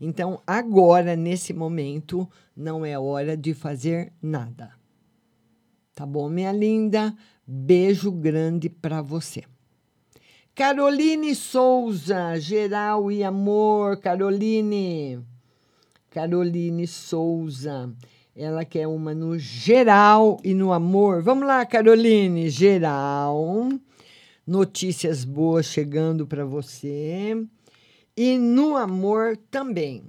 [0.00, 4.81] Então, agora, nesse momento, não é hora de fazer nada.
[5.94, 7.14] Tá bom, minha linda?
[7.46, 9.42] Beijo grande para você.
[10.54, 15.20] Caroline Souza, geral e amor, Caroline.
[16.10, 17.92] Caroline Souza.
[18.34, 21.22] Ela quer uma no geral e no amor.
[21.22, 23.68] Vamos lá, Caroline, geral.
[24.46, 27.36] Notícias boas chegando para você
[28.16, 30.04] e no amor também.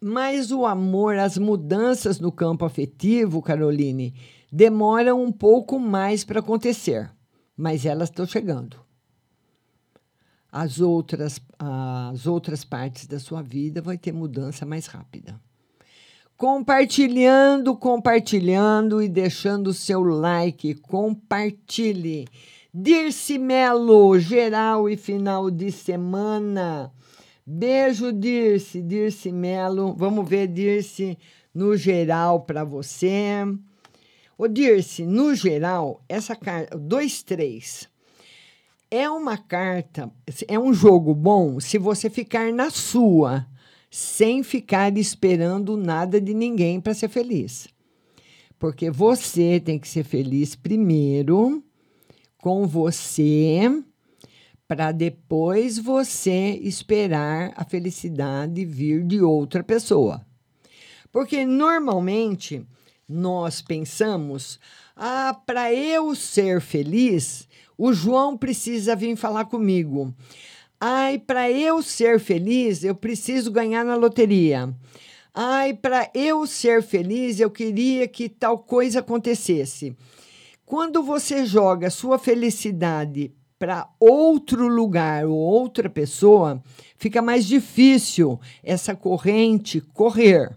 [0.00, 4.14] Mas o amor, as mudanças no campo afetivo, Caroline,
[4.50, 7.10] demoram um pouco mais para acontecer,
[7.56, 8.78] mas elas estão chegando.
[10.50, 15.38] As outras, as outras partes da sua vida vai ter mudança mais rápida.
[16.36, 22.26] Compartilhando, compartilhando e deixando o seu like, compartilhe.
[22.72, 26.92] Dirce Melo, geral e final de semana.
[27.46, 29.94] Beijo, Dirce, Dirce Melo.
[29.94, 31.16] Vamos ver, Dirce,
[31.54, 33.46] no geral para você.
[34.38, 37.88] Ô, Dirce, no geral, essa carta, 2-3,
[38.90, 40.12] é uma carta,
[40.46, 43.46] é um jogo bom se você ficar na sua,
[43.90, 47.66] sem ficar esperando nada de ninguém para ser feliz.
[48.58, 51.64] Porque você tem que ser feliz primeiro
[52.36, 53.82] com você
[54.68, 60.26] para depois você esperar a felicidade vir de outra pessoa.
[61.10, 62.66] Porque normalmente
[63.08, 64.58] nós pensamos:
[64.94, 70.14] ah, para eu ser feliz, o João precisa vir falar comigo.
[70.80, 74.74] Ai, para eu ser feliz, eu preciso ganhar na loteria.
[75.32, 79.96] Ai, para eu ser feliz, eu queria que tal coisa acontecesse.
[80.64, 86.62] Quando você joga sua felicidade para outro lugar ou outra pessoa,
[86.96, 90.56] fica mais difícil essa corrente correr.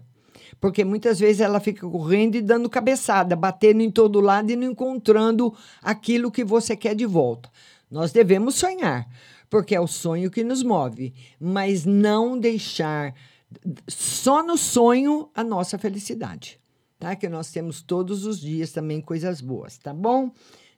[0.60, 4.70] Porque muitas vezes ela fica correndo e dando cabeçada, batendo em todo lado e não
[4.70, 7.50] encontrando aquilo que você quer de volta.
[7.90, 9.08] Nós devemos sonhar,
[9.48, 13.14] porque é o sonho que nos move, mas não deixar
[13.88, 16.60] só no sonho a nossa felicidade
[17.00, 17.16] tá?
[17.16, 20.30] Que nós temos todos os dias também coisas boas, tá bom?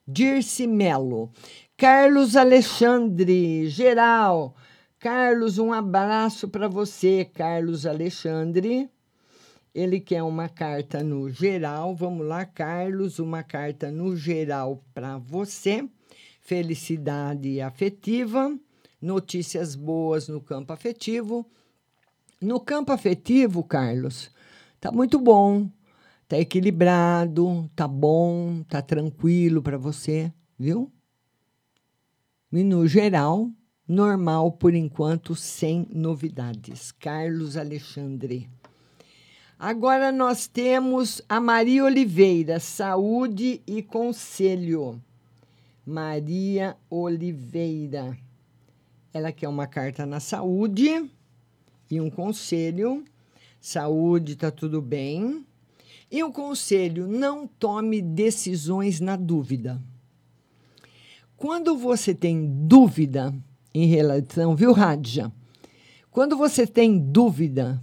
[0.06, 1.30] Dirce Melo.
[1.76, 4.54] Carlos Alexandre, geral.
[4.98, 8.88] Carlos, um abraço para você, Carlos Alexandre.
[9.74, 11.94] Ele quer uma carta no geral.
[11.94, 15.88] Vamos lá, Carlos, uma carta no geral para você.
[16.40, 18.56] Felicidade afetiva,
[19.00, 21.46] notícias boas no campo afetivo.
[22.40, 24.30] No campo afetivo, Carlos,
[24.80, 25.70] tá muito bom
[26.32, 30.90] tá equilibrado, tá bom, tá tranquilo para você, viu?
[32.50, 33.50] E no geral,
[33.86, 36.90] normal por enquanto, sem novidades.
[36.90, 38.48] Carlos Alexandre.
[39.64, 45.00] Agora nós temos a Maria Oliveira, Saúde e Conselho.
[45.86, 48.18] Maria Oliveira.
[49.14, 51.08] Ela quer uma carta na saúde
[51.88, 53.04] e um conselho.
[53.60, 55.46] Saúde, tá tudo bem.
[56.10, 59.80] E o conselho: não tome decisões na dúvida.
[61.36, 63.32] Quando você tem dúvida
[63.72, 65.30] em relação, viu, Radja?
[66.10, 67.80] Quando você tem dúvida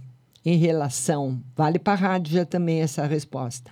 [0.50, 3.70] em relação, vale para a Radja também essa resposta.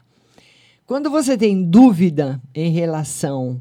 [0.86, 3.60] Quando você tem dúvida em relação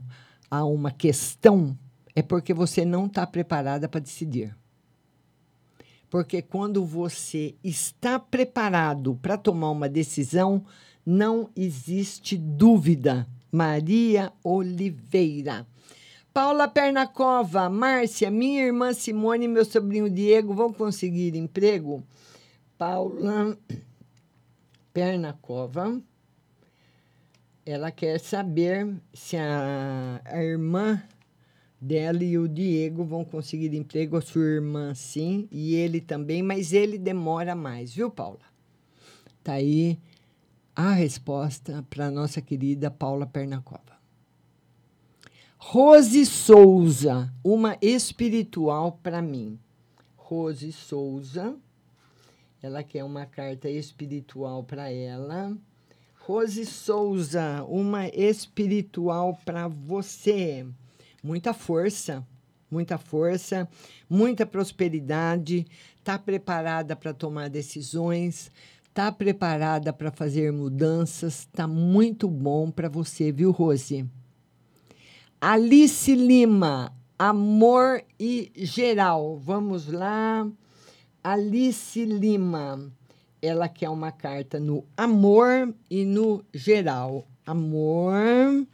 [0.51, 1.75] a uma questão,
[2.15, 4.55] é porque você não está preparada para decidir.
[6.11, 10.63] Porque quando você está preparado para tomar uma decisão,
[11.03, 13.27] não existe dúvida.
[13.51, 15.65] Maria Oliveira.
[16.31, 22.03] Paula Pernacova, Márcia, minha irmã Simone e meu sobrinho Diego vão conseguir emprego?
[22.77, 23.57] Paula
[24.93, 25.99] Pernacova.
[27.65, 31.01] Ela quer saber se a, a irmã
[31.81, 36.71] dela e o Diego vão conseguir emprego, a sua irmã sim, e ele também, mas
[36.71, 38.39] ele demora mais, viu, Paula?
[39.43, 39.99] Tá aí
[40.75, 43.97] a resposta para nossa querida Paula Pernacova.
[45.57, 49.59] Rose Souza, uma espiritual para mim.
[50.15, 51.57] Rose Souza,
[52.61, 55.55] ela quer uma carta espiritual para ela.
[56.19, 60.65] Rose Souza, uma espiritual para você
[61.27, 62.25] muita força,
[62.71, 63.67] muita força,
[64.09, 65.65] muita prosperidade,
[65.97, 68.51] está preparada para tomar decisões,
[68.87, 74.05] está preparada para fazer mudanças, está muito bom para você, viu, Rose?
[75.39, 79.37] Alice Lima, amor e geral.
[79.37, 80.49] Vamos lá.
[81.23, 82.91] Alice Lima,
[83.41, 87.27] ela quer uma carta no amor e no geral.
[87.45, 88.65] Amor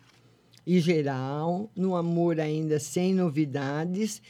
[0.66, 4.22] e geral, no amor ainda sem novidades.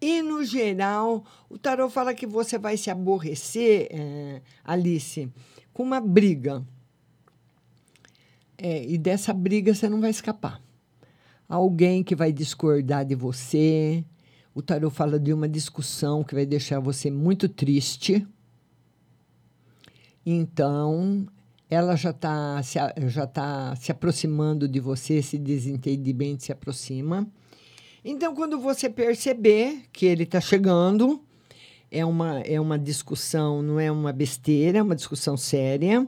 [0.00, 5.30] E no geral, o tarot fala que você vai se aborrecer, é, Alice,
[5.74, 6.64] com uma briga.
[8.56, 10.62] É, e dessa briga você não vai escapar.
[11.48, 14.04] Alguém que vai discordar de você.
[14.54, 18.26] O tarot fala de uma discussão que vai deixar você muito triste.
[20.26, 21.26] Então,
[21.68, 22.78] ela já está se,
[23.08, 27.26] já tá se aproximando de você, esse desentendimento se aproxima.
[28.04, 31.22] Então, quando você perceber que ele está chegando,
[31.90, 36.06] é uma, é uma discussão, não é uma besteira, é uma discussão séria.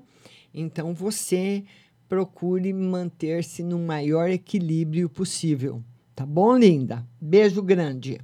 [0.52, 1.64] Então, você
[2.08, 5.82] procure manter-se no maior equilíbrio possível.
[6.14, 7.06] Tá bom, linda?
[7.20, 8.20] Beijo grande.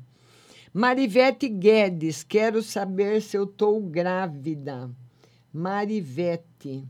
[0.78, 4.88] Marivete Guedes, quero saber se eu estou grávida.
[5.52, 6.86] Marivete.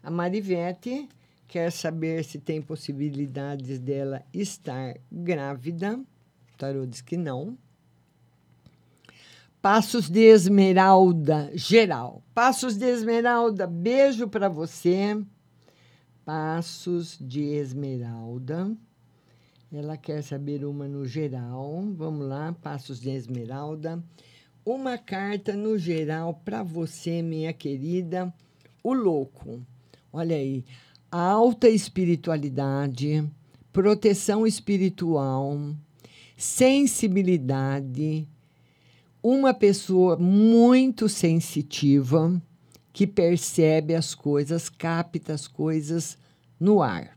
[0.00, 1.08] A Marivete
[1.48, 5.98] quer saber se tem possibilidades dela estar grávida.
[5.98, 7.58] O tarô diz que não.
[9.60, 12.22] Passos de Esmeralda, geral.
[12.32, 15.20] Passos de Esmeralda, beijo para você.
[16.24, 18.70] Passos de Esmeralda.
[19.72, 21.84] Ela quer saber uma no geral.
[21.94, 24.02] Vamos lá, Passos de Esmeralda.
[24.64, 28.34] Uma carta no geral para você, minha querida.
[28.82, 29.64] O louco.
[30.12, 30.64] Olha aí,
[31.08, 33.24] alta espiritualidade,
[33.72, 35.56] proteção espiritual,
[36.36, 38.26] sensibilidade,
[39.22, 42.42] uma pessoa muito sensitiva
[42.92, 46.18] que percebe as coisas, capta as coisas
[46.58, 47.16] no ar.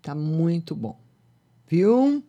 [0.00, 1.05] Tá muito bom.
[1.68, 2.22] Viu?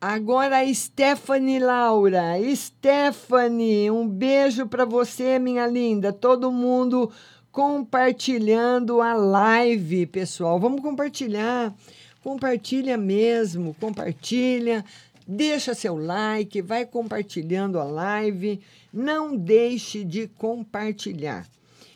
[0.00, 2.34] Agora a Stephanie Laura.
[2.54, 6.12] Stephanie, um beijo para você, minha linda.
[6.12, 7.10] Todo mundo
[7.50, 10.60] compartilhando a live, pessoal.
[10.60, 11.74] Vamos compartilhar.
[12.22, 14.84] Compartilha mesmo, compartilha.
[15.26, 18.60] Deixa seu like, vai compartilhando a live.
[18.92, 21.46] Não deixe de compartilhar,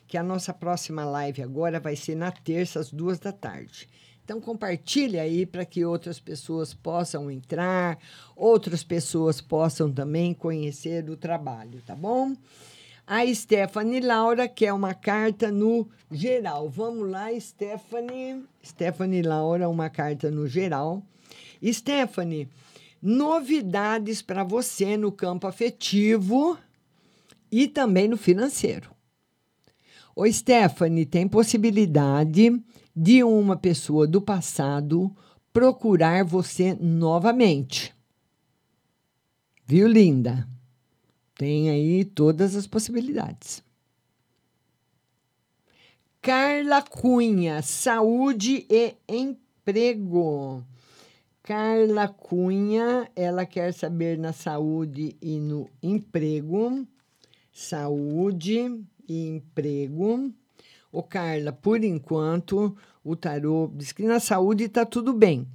[0.07, 3.89] que a nossa próxima live agora vai ser na terça, às duas da tarde.
[4.29, 7.99] Então, compartilhe aí para que outras pessoas possam entrar,
[8.37, 12.37] outras pessoas possam também conhecer o trabalho, tá bom?
[13.07, 16.69] A Stephanie Laura quer uma carta no geral.
[16.69, 18.45] Vamos lá, Stephanie.
[18.63, 21.03] Stephanie Laura, uma carta no geral.
[21.65, 22.51] Stephanie,
[23.01, 26.59] novidades para você no campo afetivo
[27.51, 28.91] e também no financeiro.
[30.21, 32.61] O Stephanie tem possibilidade
[32.95, 35.17] de uma pessoa do passado
[35.53, 37.95] procurar você novamente.
[39.65, 40.49] Viu, linda?
[41.37, 43.63] Tem aí todas as possibilidades.
[46.21, 50.65] Carla Cunha, saúde e emprego.
[51.45, 56.85] Carla Cunha, ela quer saber na saúde e no emprego.
[57.53, 60.33] Saúde e emprego.
[60.93, 65.47] Ô, Carla, por enquanto, o tarô diz que na saúde está tudo bem,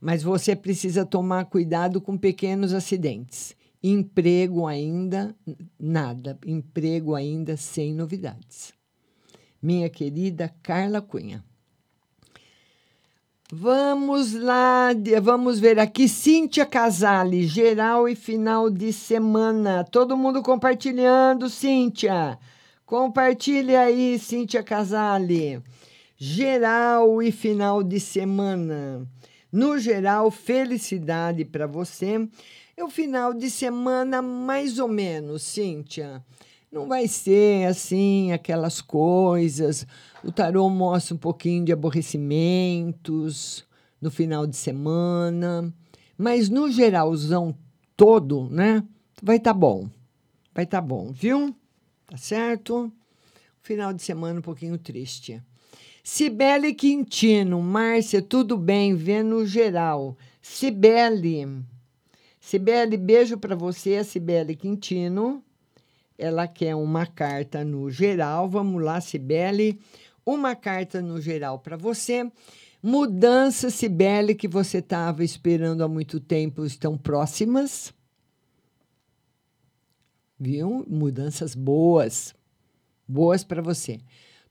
[0.00, 3.56] mas você precisa tomar cuidado com pequenos acidentes.
[3.82, 5.34] Emprego ainda,
[5.78, 6.38] nada.
[6.46, 8.74] Emprego ainda sem novidades.
[9.62, 11.44] Minha querida Carla Cunha.
[13.52, 16.08] Vamos lá, vamos ver aqui.
[16.08, 19.82] Cíntia Casale, geral e final de semana.
[19.82, 22.38] Todo mundo compartilhando, Cíntia.
[22.90, 25.62] Compartilha aí, Cíntia Casale.
[26.16, 29.08] Geral e final de semana.
[29.52, 32.28] No geral, felicidade para você.
[32.76, 36.20] É o final de semana mais ou menos, Cíntia.
[36.72, 39.86] Não vai ser assim, aquelas coisas.
[40.24, 43.64] O tarô mostra um pouquinho de aborrecimentos
[44.00, 45.72] no final de semana.
[46.18, 47.56] Mas no geralzão
[47.96, 48.82] todo, né?
[49.22, 49.88] Vai estar bom.
[50.52, 51.54] Vai estar bom, viu?
[52.10, 52.92] Tá certo?
[53.62, 55.40] Final de semana um pouquinho triste.
[56.02, 58.96] Cibele Quintino, Márcia, tudo bem?
[58.96, 60.18] Vê no geral.
[60.42, 61.46] Cibele.
[62.40, 65.40] Cibele, beijo para você, Cibele Quintino.
[66.18, 68.48] Ela quer uma carta no geral.
[68.48, 69.78] Vamos lá, Cibele.
[70.26, 72.28] Uma carta no geral para você.
[72.82, 77.94] Mudança, Cibele, que você estava esperando há muito tempo, estão próximas.
[80.40, 80.86] Viu?
[80.88, 82.34] Mudanças boas.
[83.06, 84.00] Boas para você.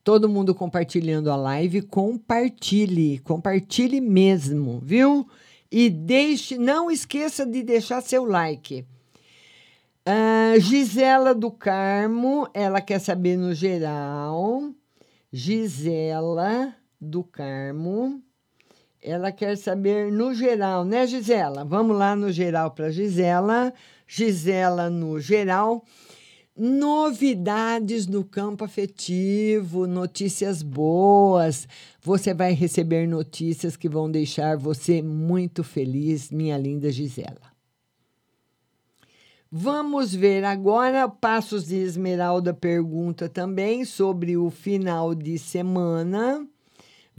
[0.04, 5.28] Todo mundo compartilhando a live, compartilhe, compartilhe mesmo, viu?
[5.72, 8.86] E deixe, não esqueça de deixar seu like.
[10.06, 14.72] Ah, Gisela do Carmo, ela quer saber no geral.
[15.32, 18.22] Gisela do Carmo,
[19.02, 21.64] ela quer saber no geral, né, Gisela?
[21.64, 23.74] Vamos lá no geral para Gisela.
[24.08, 25.84] Gisela no geral.
[26.58, 31.66] Novidades no campo afetivo, notícias boas.
[32.02, 37.50] Você vai receber notícias que vão deixar você muito feliz, minha linda Gisela.
[39.50, 41.08] Vamos ver agora.
[41.08, 46.46] Passos de Esmeralda pergunta também sobre o final de semana.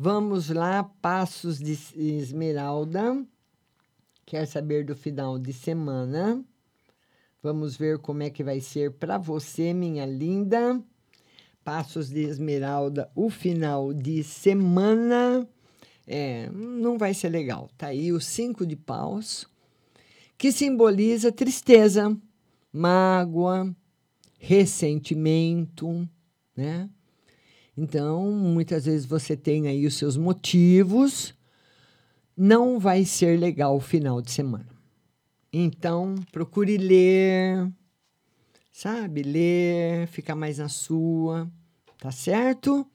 [0.02, 3.22] Vamos lá, Passos de Esmeralda.
[4.24, 6.42] Quer saber do final de semana?
[7.42, 10.82] Vamos ver como é que vai ser para você, minha linda.
[11.62, 15.46] Passos de Esmeralda, o final de semana.
[16.06, 17.68] É, não vai ser legal.
[17.76, 19.46] Tá aí o cinco de paus,
[20.38, 22.16] que simboliza tristeza,
[22.72, 23.70] mágoa,
[24.38, 26.08] ressentimento,
[26.56, 26.88] né?
[27.82, 31.34] Então, muitas vezes você tem aí os seus motivos.
[32.36, 34.68] Não vai ser legal o final de semana.
[35.50, 37.72] Então, procure ler,
[38.70, 39.22] sabe?
[39.22, 41.50] Ler, ficar mais na sua,
[41.96, 42.86] tá certo?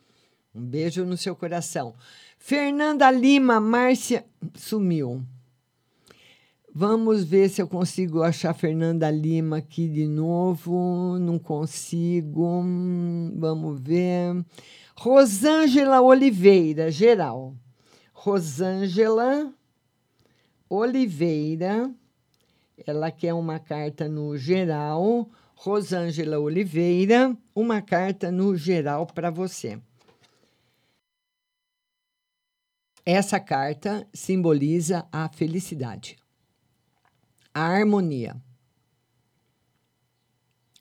[0.54, 1.96] Um beijo no seu coração.
[2.38, 5.26] Fernanda Lima, Márcia sumiu.
[6.78, 11.18] Vamos ver se eu consigo achar Fernanda Lima aqui de novo.
[11.18, 12.62] Não consigo.
[13.34, 14.46] Vamos ver.
[14.94, 17.56] Rosângela Oliveira, geral.
[18.12, 19.54] Rosângela
[20.70, 21.90] Oliveira.
[22.86, 25.30] Ela quer uma carta no geral.
[25.56, 29.80] Rosângela Oliveira, uma carta no geral para você.
[33.06, 36.18] Essa carta simboliza a felicidade,
[37.56, 38.36] a harmonia.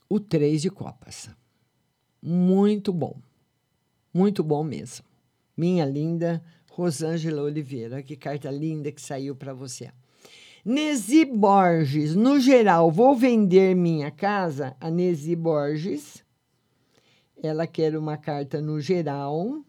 [0.09, 1.31] O três de copas.
[2.21, 3.17] Muito bom.
[4.13, 5.07] Muito bom mesmo.
[5.57, 6.43] Minha linda
[6.73, 9.93] Rosângela Oliveira, que carta linda que saiu para você.
[10.65, 14.77] Nesi Borges, no geral, vou vender minha casa.
[14.81, 16.25] A Nesi Borges,
[17.41, 19.65] ela quer uma carta no geral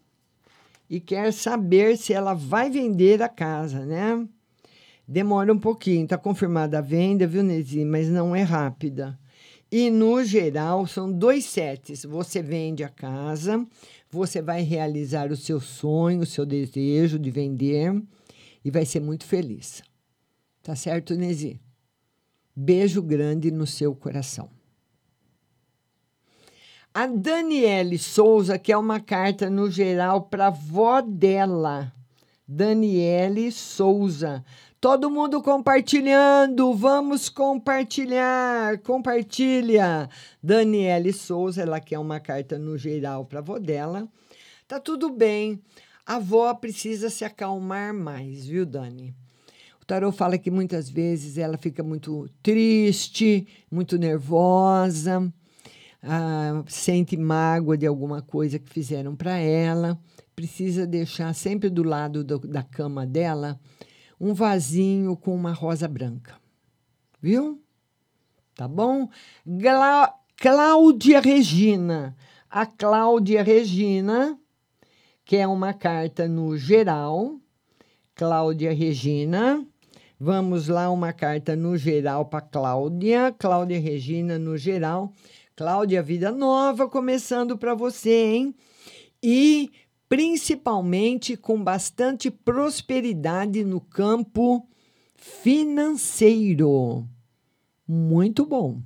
[0.89, 4.27] e quer saber se ela vai vender a casa, né?
[5.07, 7.85] Demora um pouquinho, tá confirmada a venda, viu, Nesi?
[7.85, 9.17] Mas não é rápida.
[9.71, 12.03] E no geral, são dois sets.
[12.05, 13.65] Você vende a casa,
[14.09, 18.01] você vai realizar o seu sonho, o seu desejo de vender
[18.63, 19.83] e vai ser muito feliz.
[20.63, 21.59] Tá certo, Nesi?
[22.55, 24.49] Beijo grande no seu coração.
[26.93, 31.93] A Daniele Souza quer uma carta no geral para vó dela.
[32.47, 34.43] Daniele Souza.
[34.85, 40.07] Todo mundo compartilhando, vamos compartilhar, compartilha.
[40.43, 44.07] Daniele Souza, ela quer uma carta no geral para a avó dela.
[44.67, 45.59] Tá tudo bem,
[46.05, 49.11] a avó precisa se acalmar mais, viu, Dani?
[49.81, 55.33] O tarô fala que muitas vezes ela fica muito triste, muito nervosa,
[56.03, 59.99] ah, sente mágoa de alguma coisa que fizeram para ela.
[60.35, 63.59] Precisa deixar sempre do lado do, da cama dela
[64.19, 66.35] um vasinho com uma rosa branca.
[67.21, 67.61] Viu?
[68.55, 69.09] Tá bom?
[69.45, 72.15] Gla Cláudia Regina.
[72.49, 74.39] A Cláudia Regina
[75.25, 77.39] quer uma carta no geral
[78.15, 79.65] Cláudia Regina.
[80.17, 83.35] Vamos lá, uma carta no geral para Cláudia.
[83.37, 85.11] Cláudia Regina no geral.
[85.53, 88.55] Cláudia, vida nova começando para você, hein?
[89.21, 89.69] E
[90.15, 94.65] principalmente com bastante prosperidade no campo
[95.13, 97.05] financeiro.
[97.85, 98.79] Muito bom.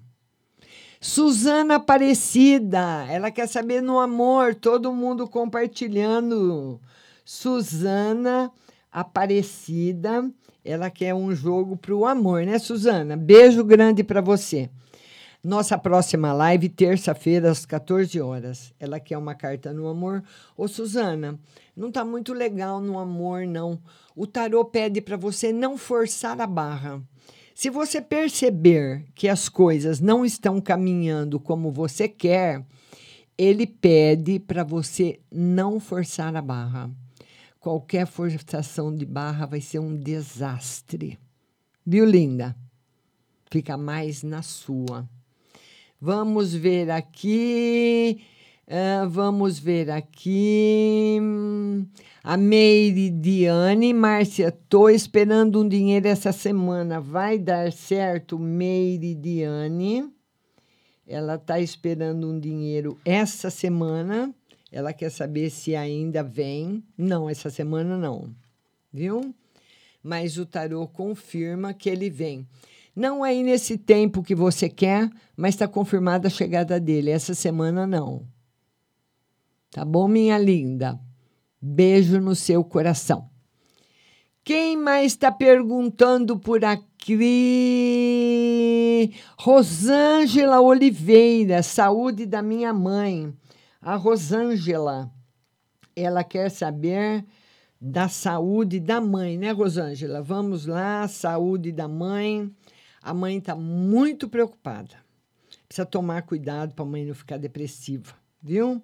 [1.00, 6.82] Suzana Aparecida, ela quer saber no amor, todo mundo compartilhando.
[7.24, 8.52] Suzana
[8.92, 10.32] Aparecida,
[10.66, 13.16] ela quer um jogo para o amor, né, Suzana?
[13.16, 14.68] Beijo grande para você.
[15.41, 18.74] Nossa próxima live, terça-feira, às 14 horas.
[18.78, 20.22] Ela quer uma carta no amor.
[20.57, 21.40] Ô, Suzana,
[21.74, 23.80] não tá muito legal no amor, não.
[24.14, 27.02] O tarô pede para você não forçar a barra.
[27.56, 32.66] Se você perceber que as coisas não estão caminhando como você quer,
[33.38, 36.91] ele pede para você não forçar a barra.
[37.61, 41.18] Qualquer forçação de barra vai ser um desastre.
[41.86, 42.53] Viu, linda?
[43.49, 45.07] Fica mais na sua.
[46.02, 48.22] Vamos ver aqui.
[48.66, 51.20] Uh, vamos ver aqui.
[52.24, 57.02] A Meiridiane, Márcia, tô esperando um dinheiro essa semana.
[57.02, 60.10] Vai dar certo, Meiridiane?
[61.06, 64.34] Ela está esperando um dinheiro essa semana.
[64.72, 66.82] Ela quer saber se ainda vem.
[66.98, 68.34] Não, essa semana não.
[68.94, 69.36] Viu?
[70.02, 72.48] Mas o tarô confirma que ele vem.
[72.95, 77.10] Não aí nesse tempo que você quer, mas está confirmada a chegada dele.
[77.11, 78.28] Essa semana não.
[79.72, 80.99] Tá bom, minha linda?
[81.61, 83.30] Beijo no seu coração.
[84.44, 86.90] Quem mais está perguntando por aqui?
[89.38, 93.32] Rosângela Oliveira, saúde da minha mãe.
[93.82, 95.11] A Rosângela,
[95.95, 97.24] ela quer saber
[97.80, 100.22] da saúde da mãe, né, Rosângela?
[100.22, 102.52] Vamos lá, saúde da mãe.
[103.02, 104.96] A mãe está muito preocupada.
[105.68, 108.82] Precisa tomar cuidado para a mãe não ficar depressiva, viu?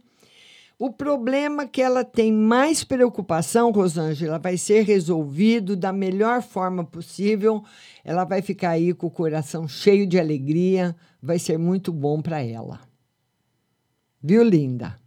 [0.77, 7.63] O problema que ela tem mais preocupação, Rosângela, vai ser resolvido da melhor forma possível.
[8.03, 12.41] Ela vai ficar aí com o coração cheio de alegria, vai ser muito bom para
[12.41, 12.81] ela.
[14.21, 14.99] Viu, linda?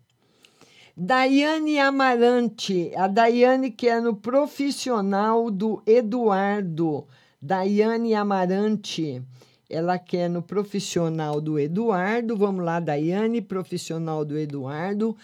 [0.97, 7.07] Daiane Amarante, a Daiane que é no profissional do Eduardo.
[7.41, 9.23] Daiane Amarante,
[9.71, 12.37] ela quer no profissional do Eduardo.
[12.37, 15.17] Vamos lá, Daiane, profissional do Eduardo.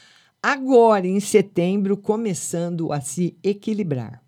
[0.43, 4.23] Agora, em setembro, começando a se equilibrar.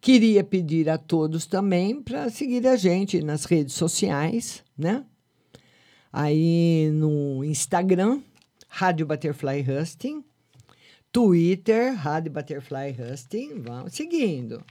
[0.00, 5.02] Queria pedir a todos também para seguir a gente nas redes sociais, né?
[6.12, 8.20] Aí no Instagram,
[8.68, 10.22] Rádio Butterfly Husting,
[11.10, 14.62] Twitter, Rádio Butterfly Husting, vamos seguindo.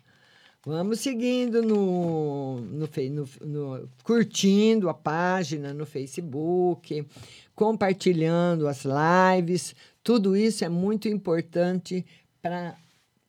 [0.65, 7.05] Vamos seguindo no, no, no, no, curtindo a página no Facebook,
[7.53, 9.75] compartilhando as lives.
[10.01, 12.05] Tudo isso é muito importante
[12.41, 12.77] para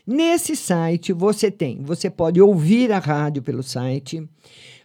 [0.07, 4.27] Nesse site você tem, você pode ouvir a rádio pelo site,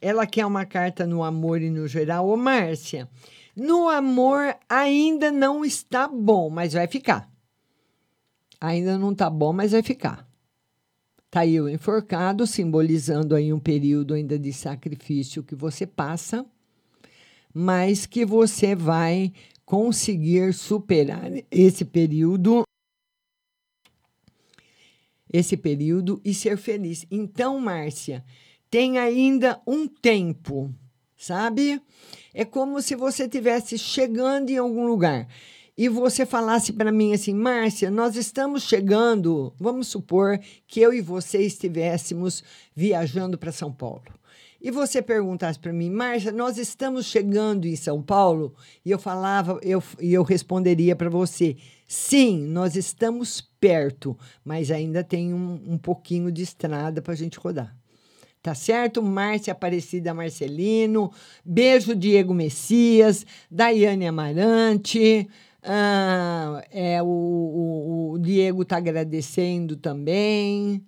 [0.00, 2.28] ela quer uma carta no amor e no geral.
[2.28, 3.08] Ô, Márcia,
[3.54, 7.30] no amor ainda não está bom, mas vai ficar.
[8.60, 10.26] Ainda não está bom, mas vai ficar.
[11.30, 16.44] Tá aí o enforcado, simbolizando aí um período ainda de sacrifício que você passa,
[17.54, 19.32] mas que você vai
[19.64, 22.64] conseguir superar esse período
[25.32, 27.06] esse período e ser feliz.
[27.10, 28.24] Então, Márcia,
[28.70, 30.72] tem ainda um tempo,
[31.16, 31.80] sabe?
[32.34, 35.28] É como se você estivesse chegando em algum lugar
[35.76, 41.00] e você falasse para mim assim, Márcia, nós estamos chegando, vamos supor que eu e
[41.00, 42.44] você estivéssemos
[42.74, 44.04] viajando para São Paulo.
[44.60, 48.54] E você perguntasse para mim, Márcia, nós estamos chegando em São Paulo?
[48.84, 51.56] E eu falava, eu, e eu responderia para você,
[51.88, 57.38] sim, nós estamos perto, mas ainda tem um, um pouquinho de estrada para a gente
[57.38, 57.72] rodar.
[58.42, 59.00] Tá certo?
[59.00, 61.12] Márcia Aparecida Marcelino,
[61.44, 65.28] beijo Diego Messias, Daiane Amarante,
[65.62, 70.84] ah, é, o, o, o Diego está agradecendo também.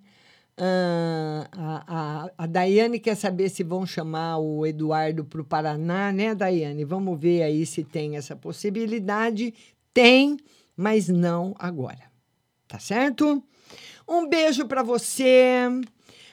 [0.57, 6.11] Ah, a, a, a Daiane quer saber se vão chamar o Eduardo para o Paraná,
[6.11, 6.83] né, Daiane?
[6.83, 9.53] Vamos ver aí se tem essa possibilidade.
[9.93, 10.35] Tem,
[10.75, 12.14] mas não agora.
[12.67, 13.43] Tá certo?
[14.07, 15.69] Um beijo para você.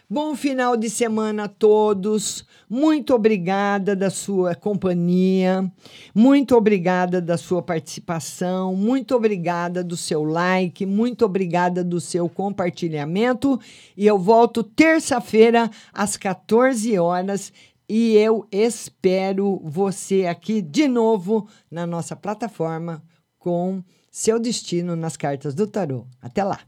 [0.09, 2.47] Bom final de semana a todos.
[2.69, 5.71] Muito obrigada da sua companhia.
[6.15, 8.77] Muito obrigada da sua participação.
[8.77, 10.85] Muito obrigada do seu like.
[10.85, 13.59] Muito obrigada do seu compartilhamento.
[13.97, 17.51] E eu volto terça-feira às 14 horas.
[17.89, 23.03] E eu espero você aqui de novo na nossa plataforma
[23.39, 26.07] com seu destino nas cartas do tarô.
[26.21, 26.61] Até lá!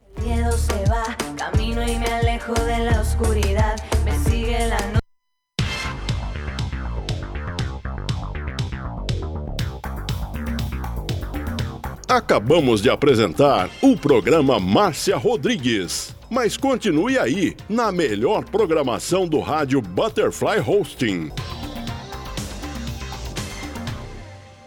[12.09, 16.15] Acabamos de apresentar o programa Márcia Rodrigues.
[16.31, 21.31] Mas continue aí, na melhor programação do rádio Butterfly Hosting.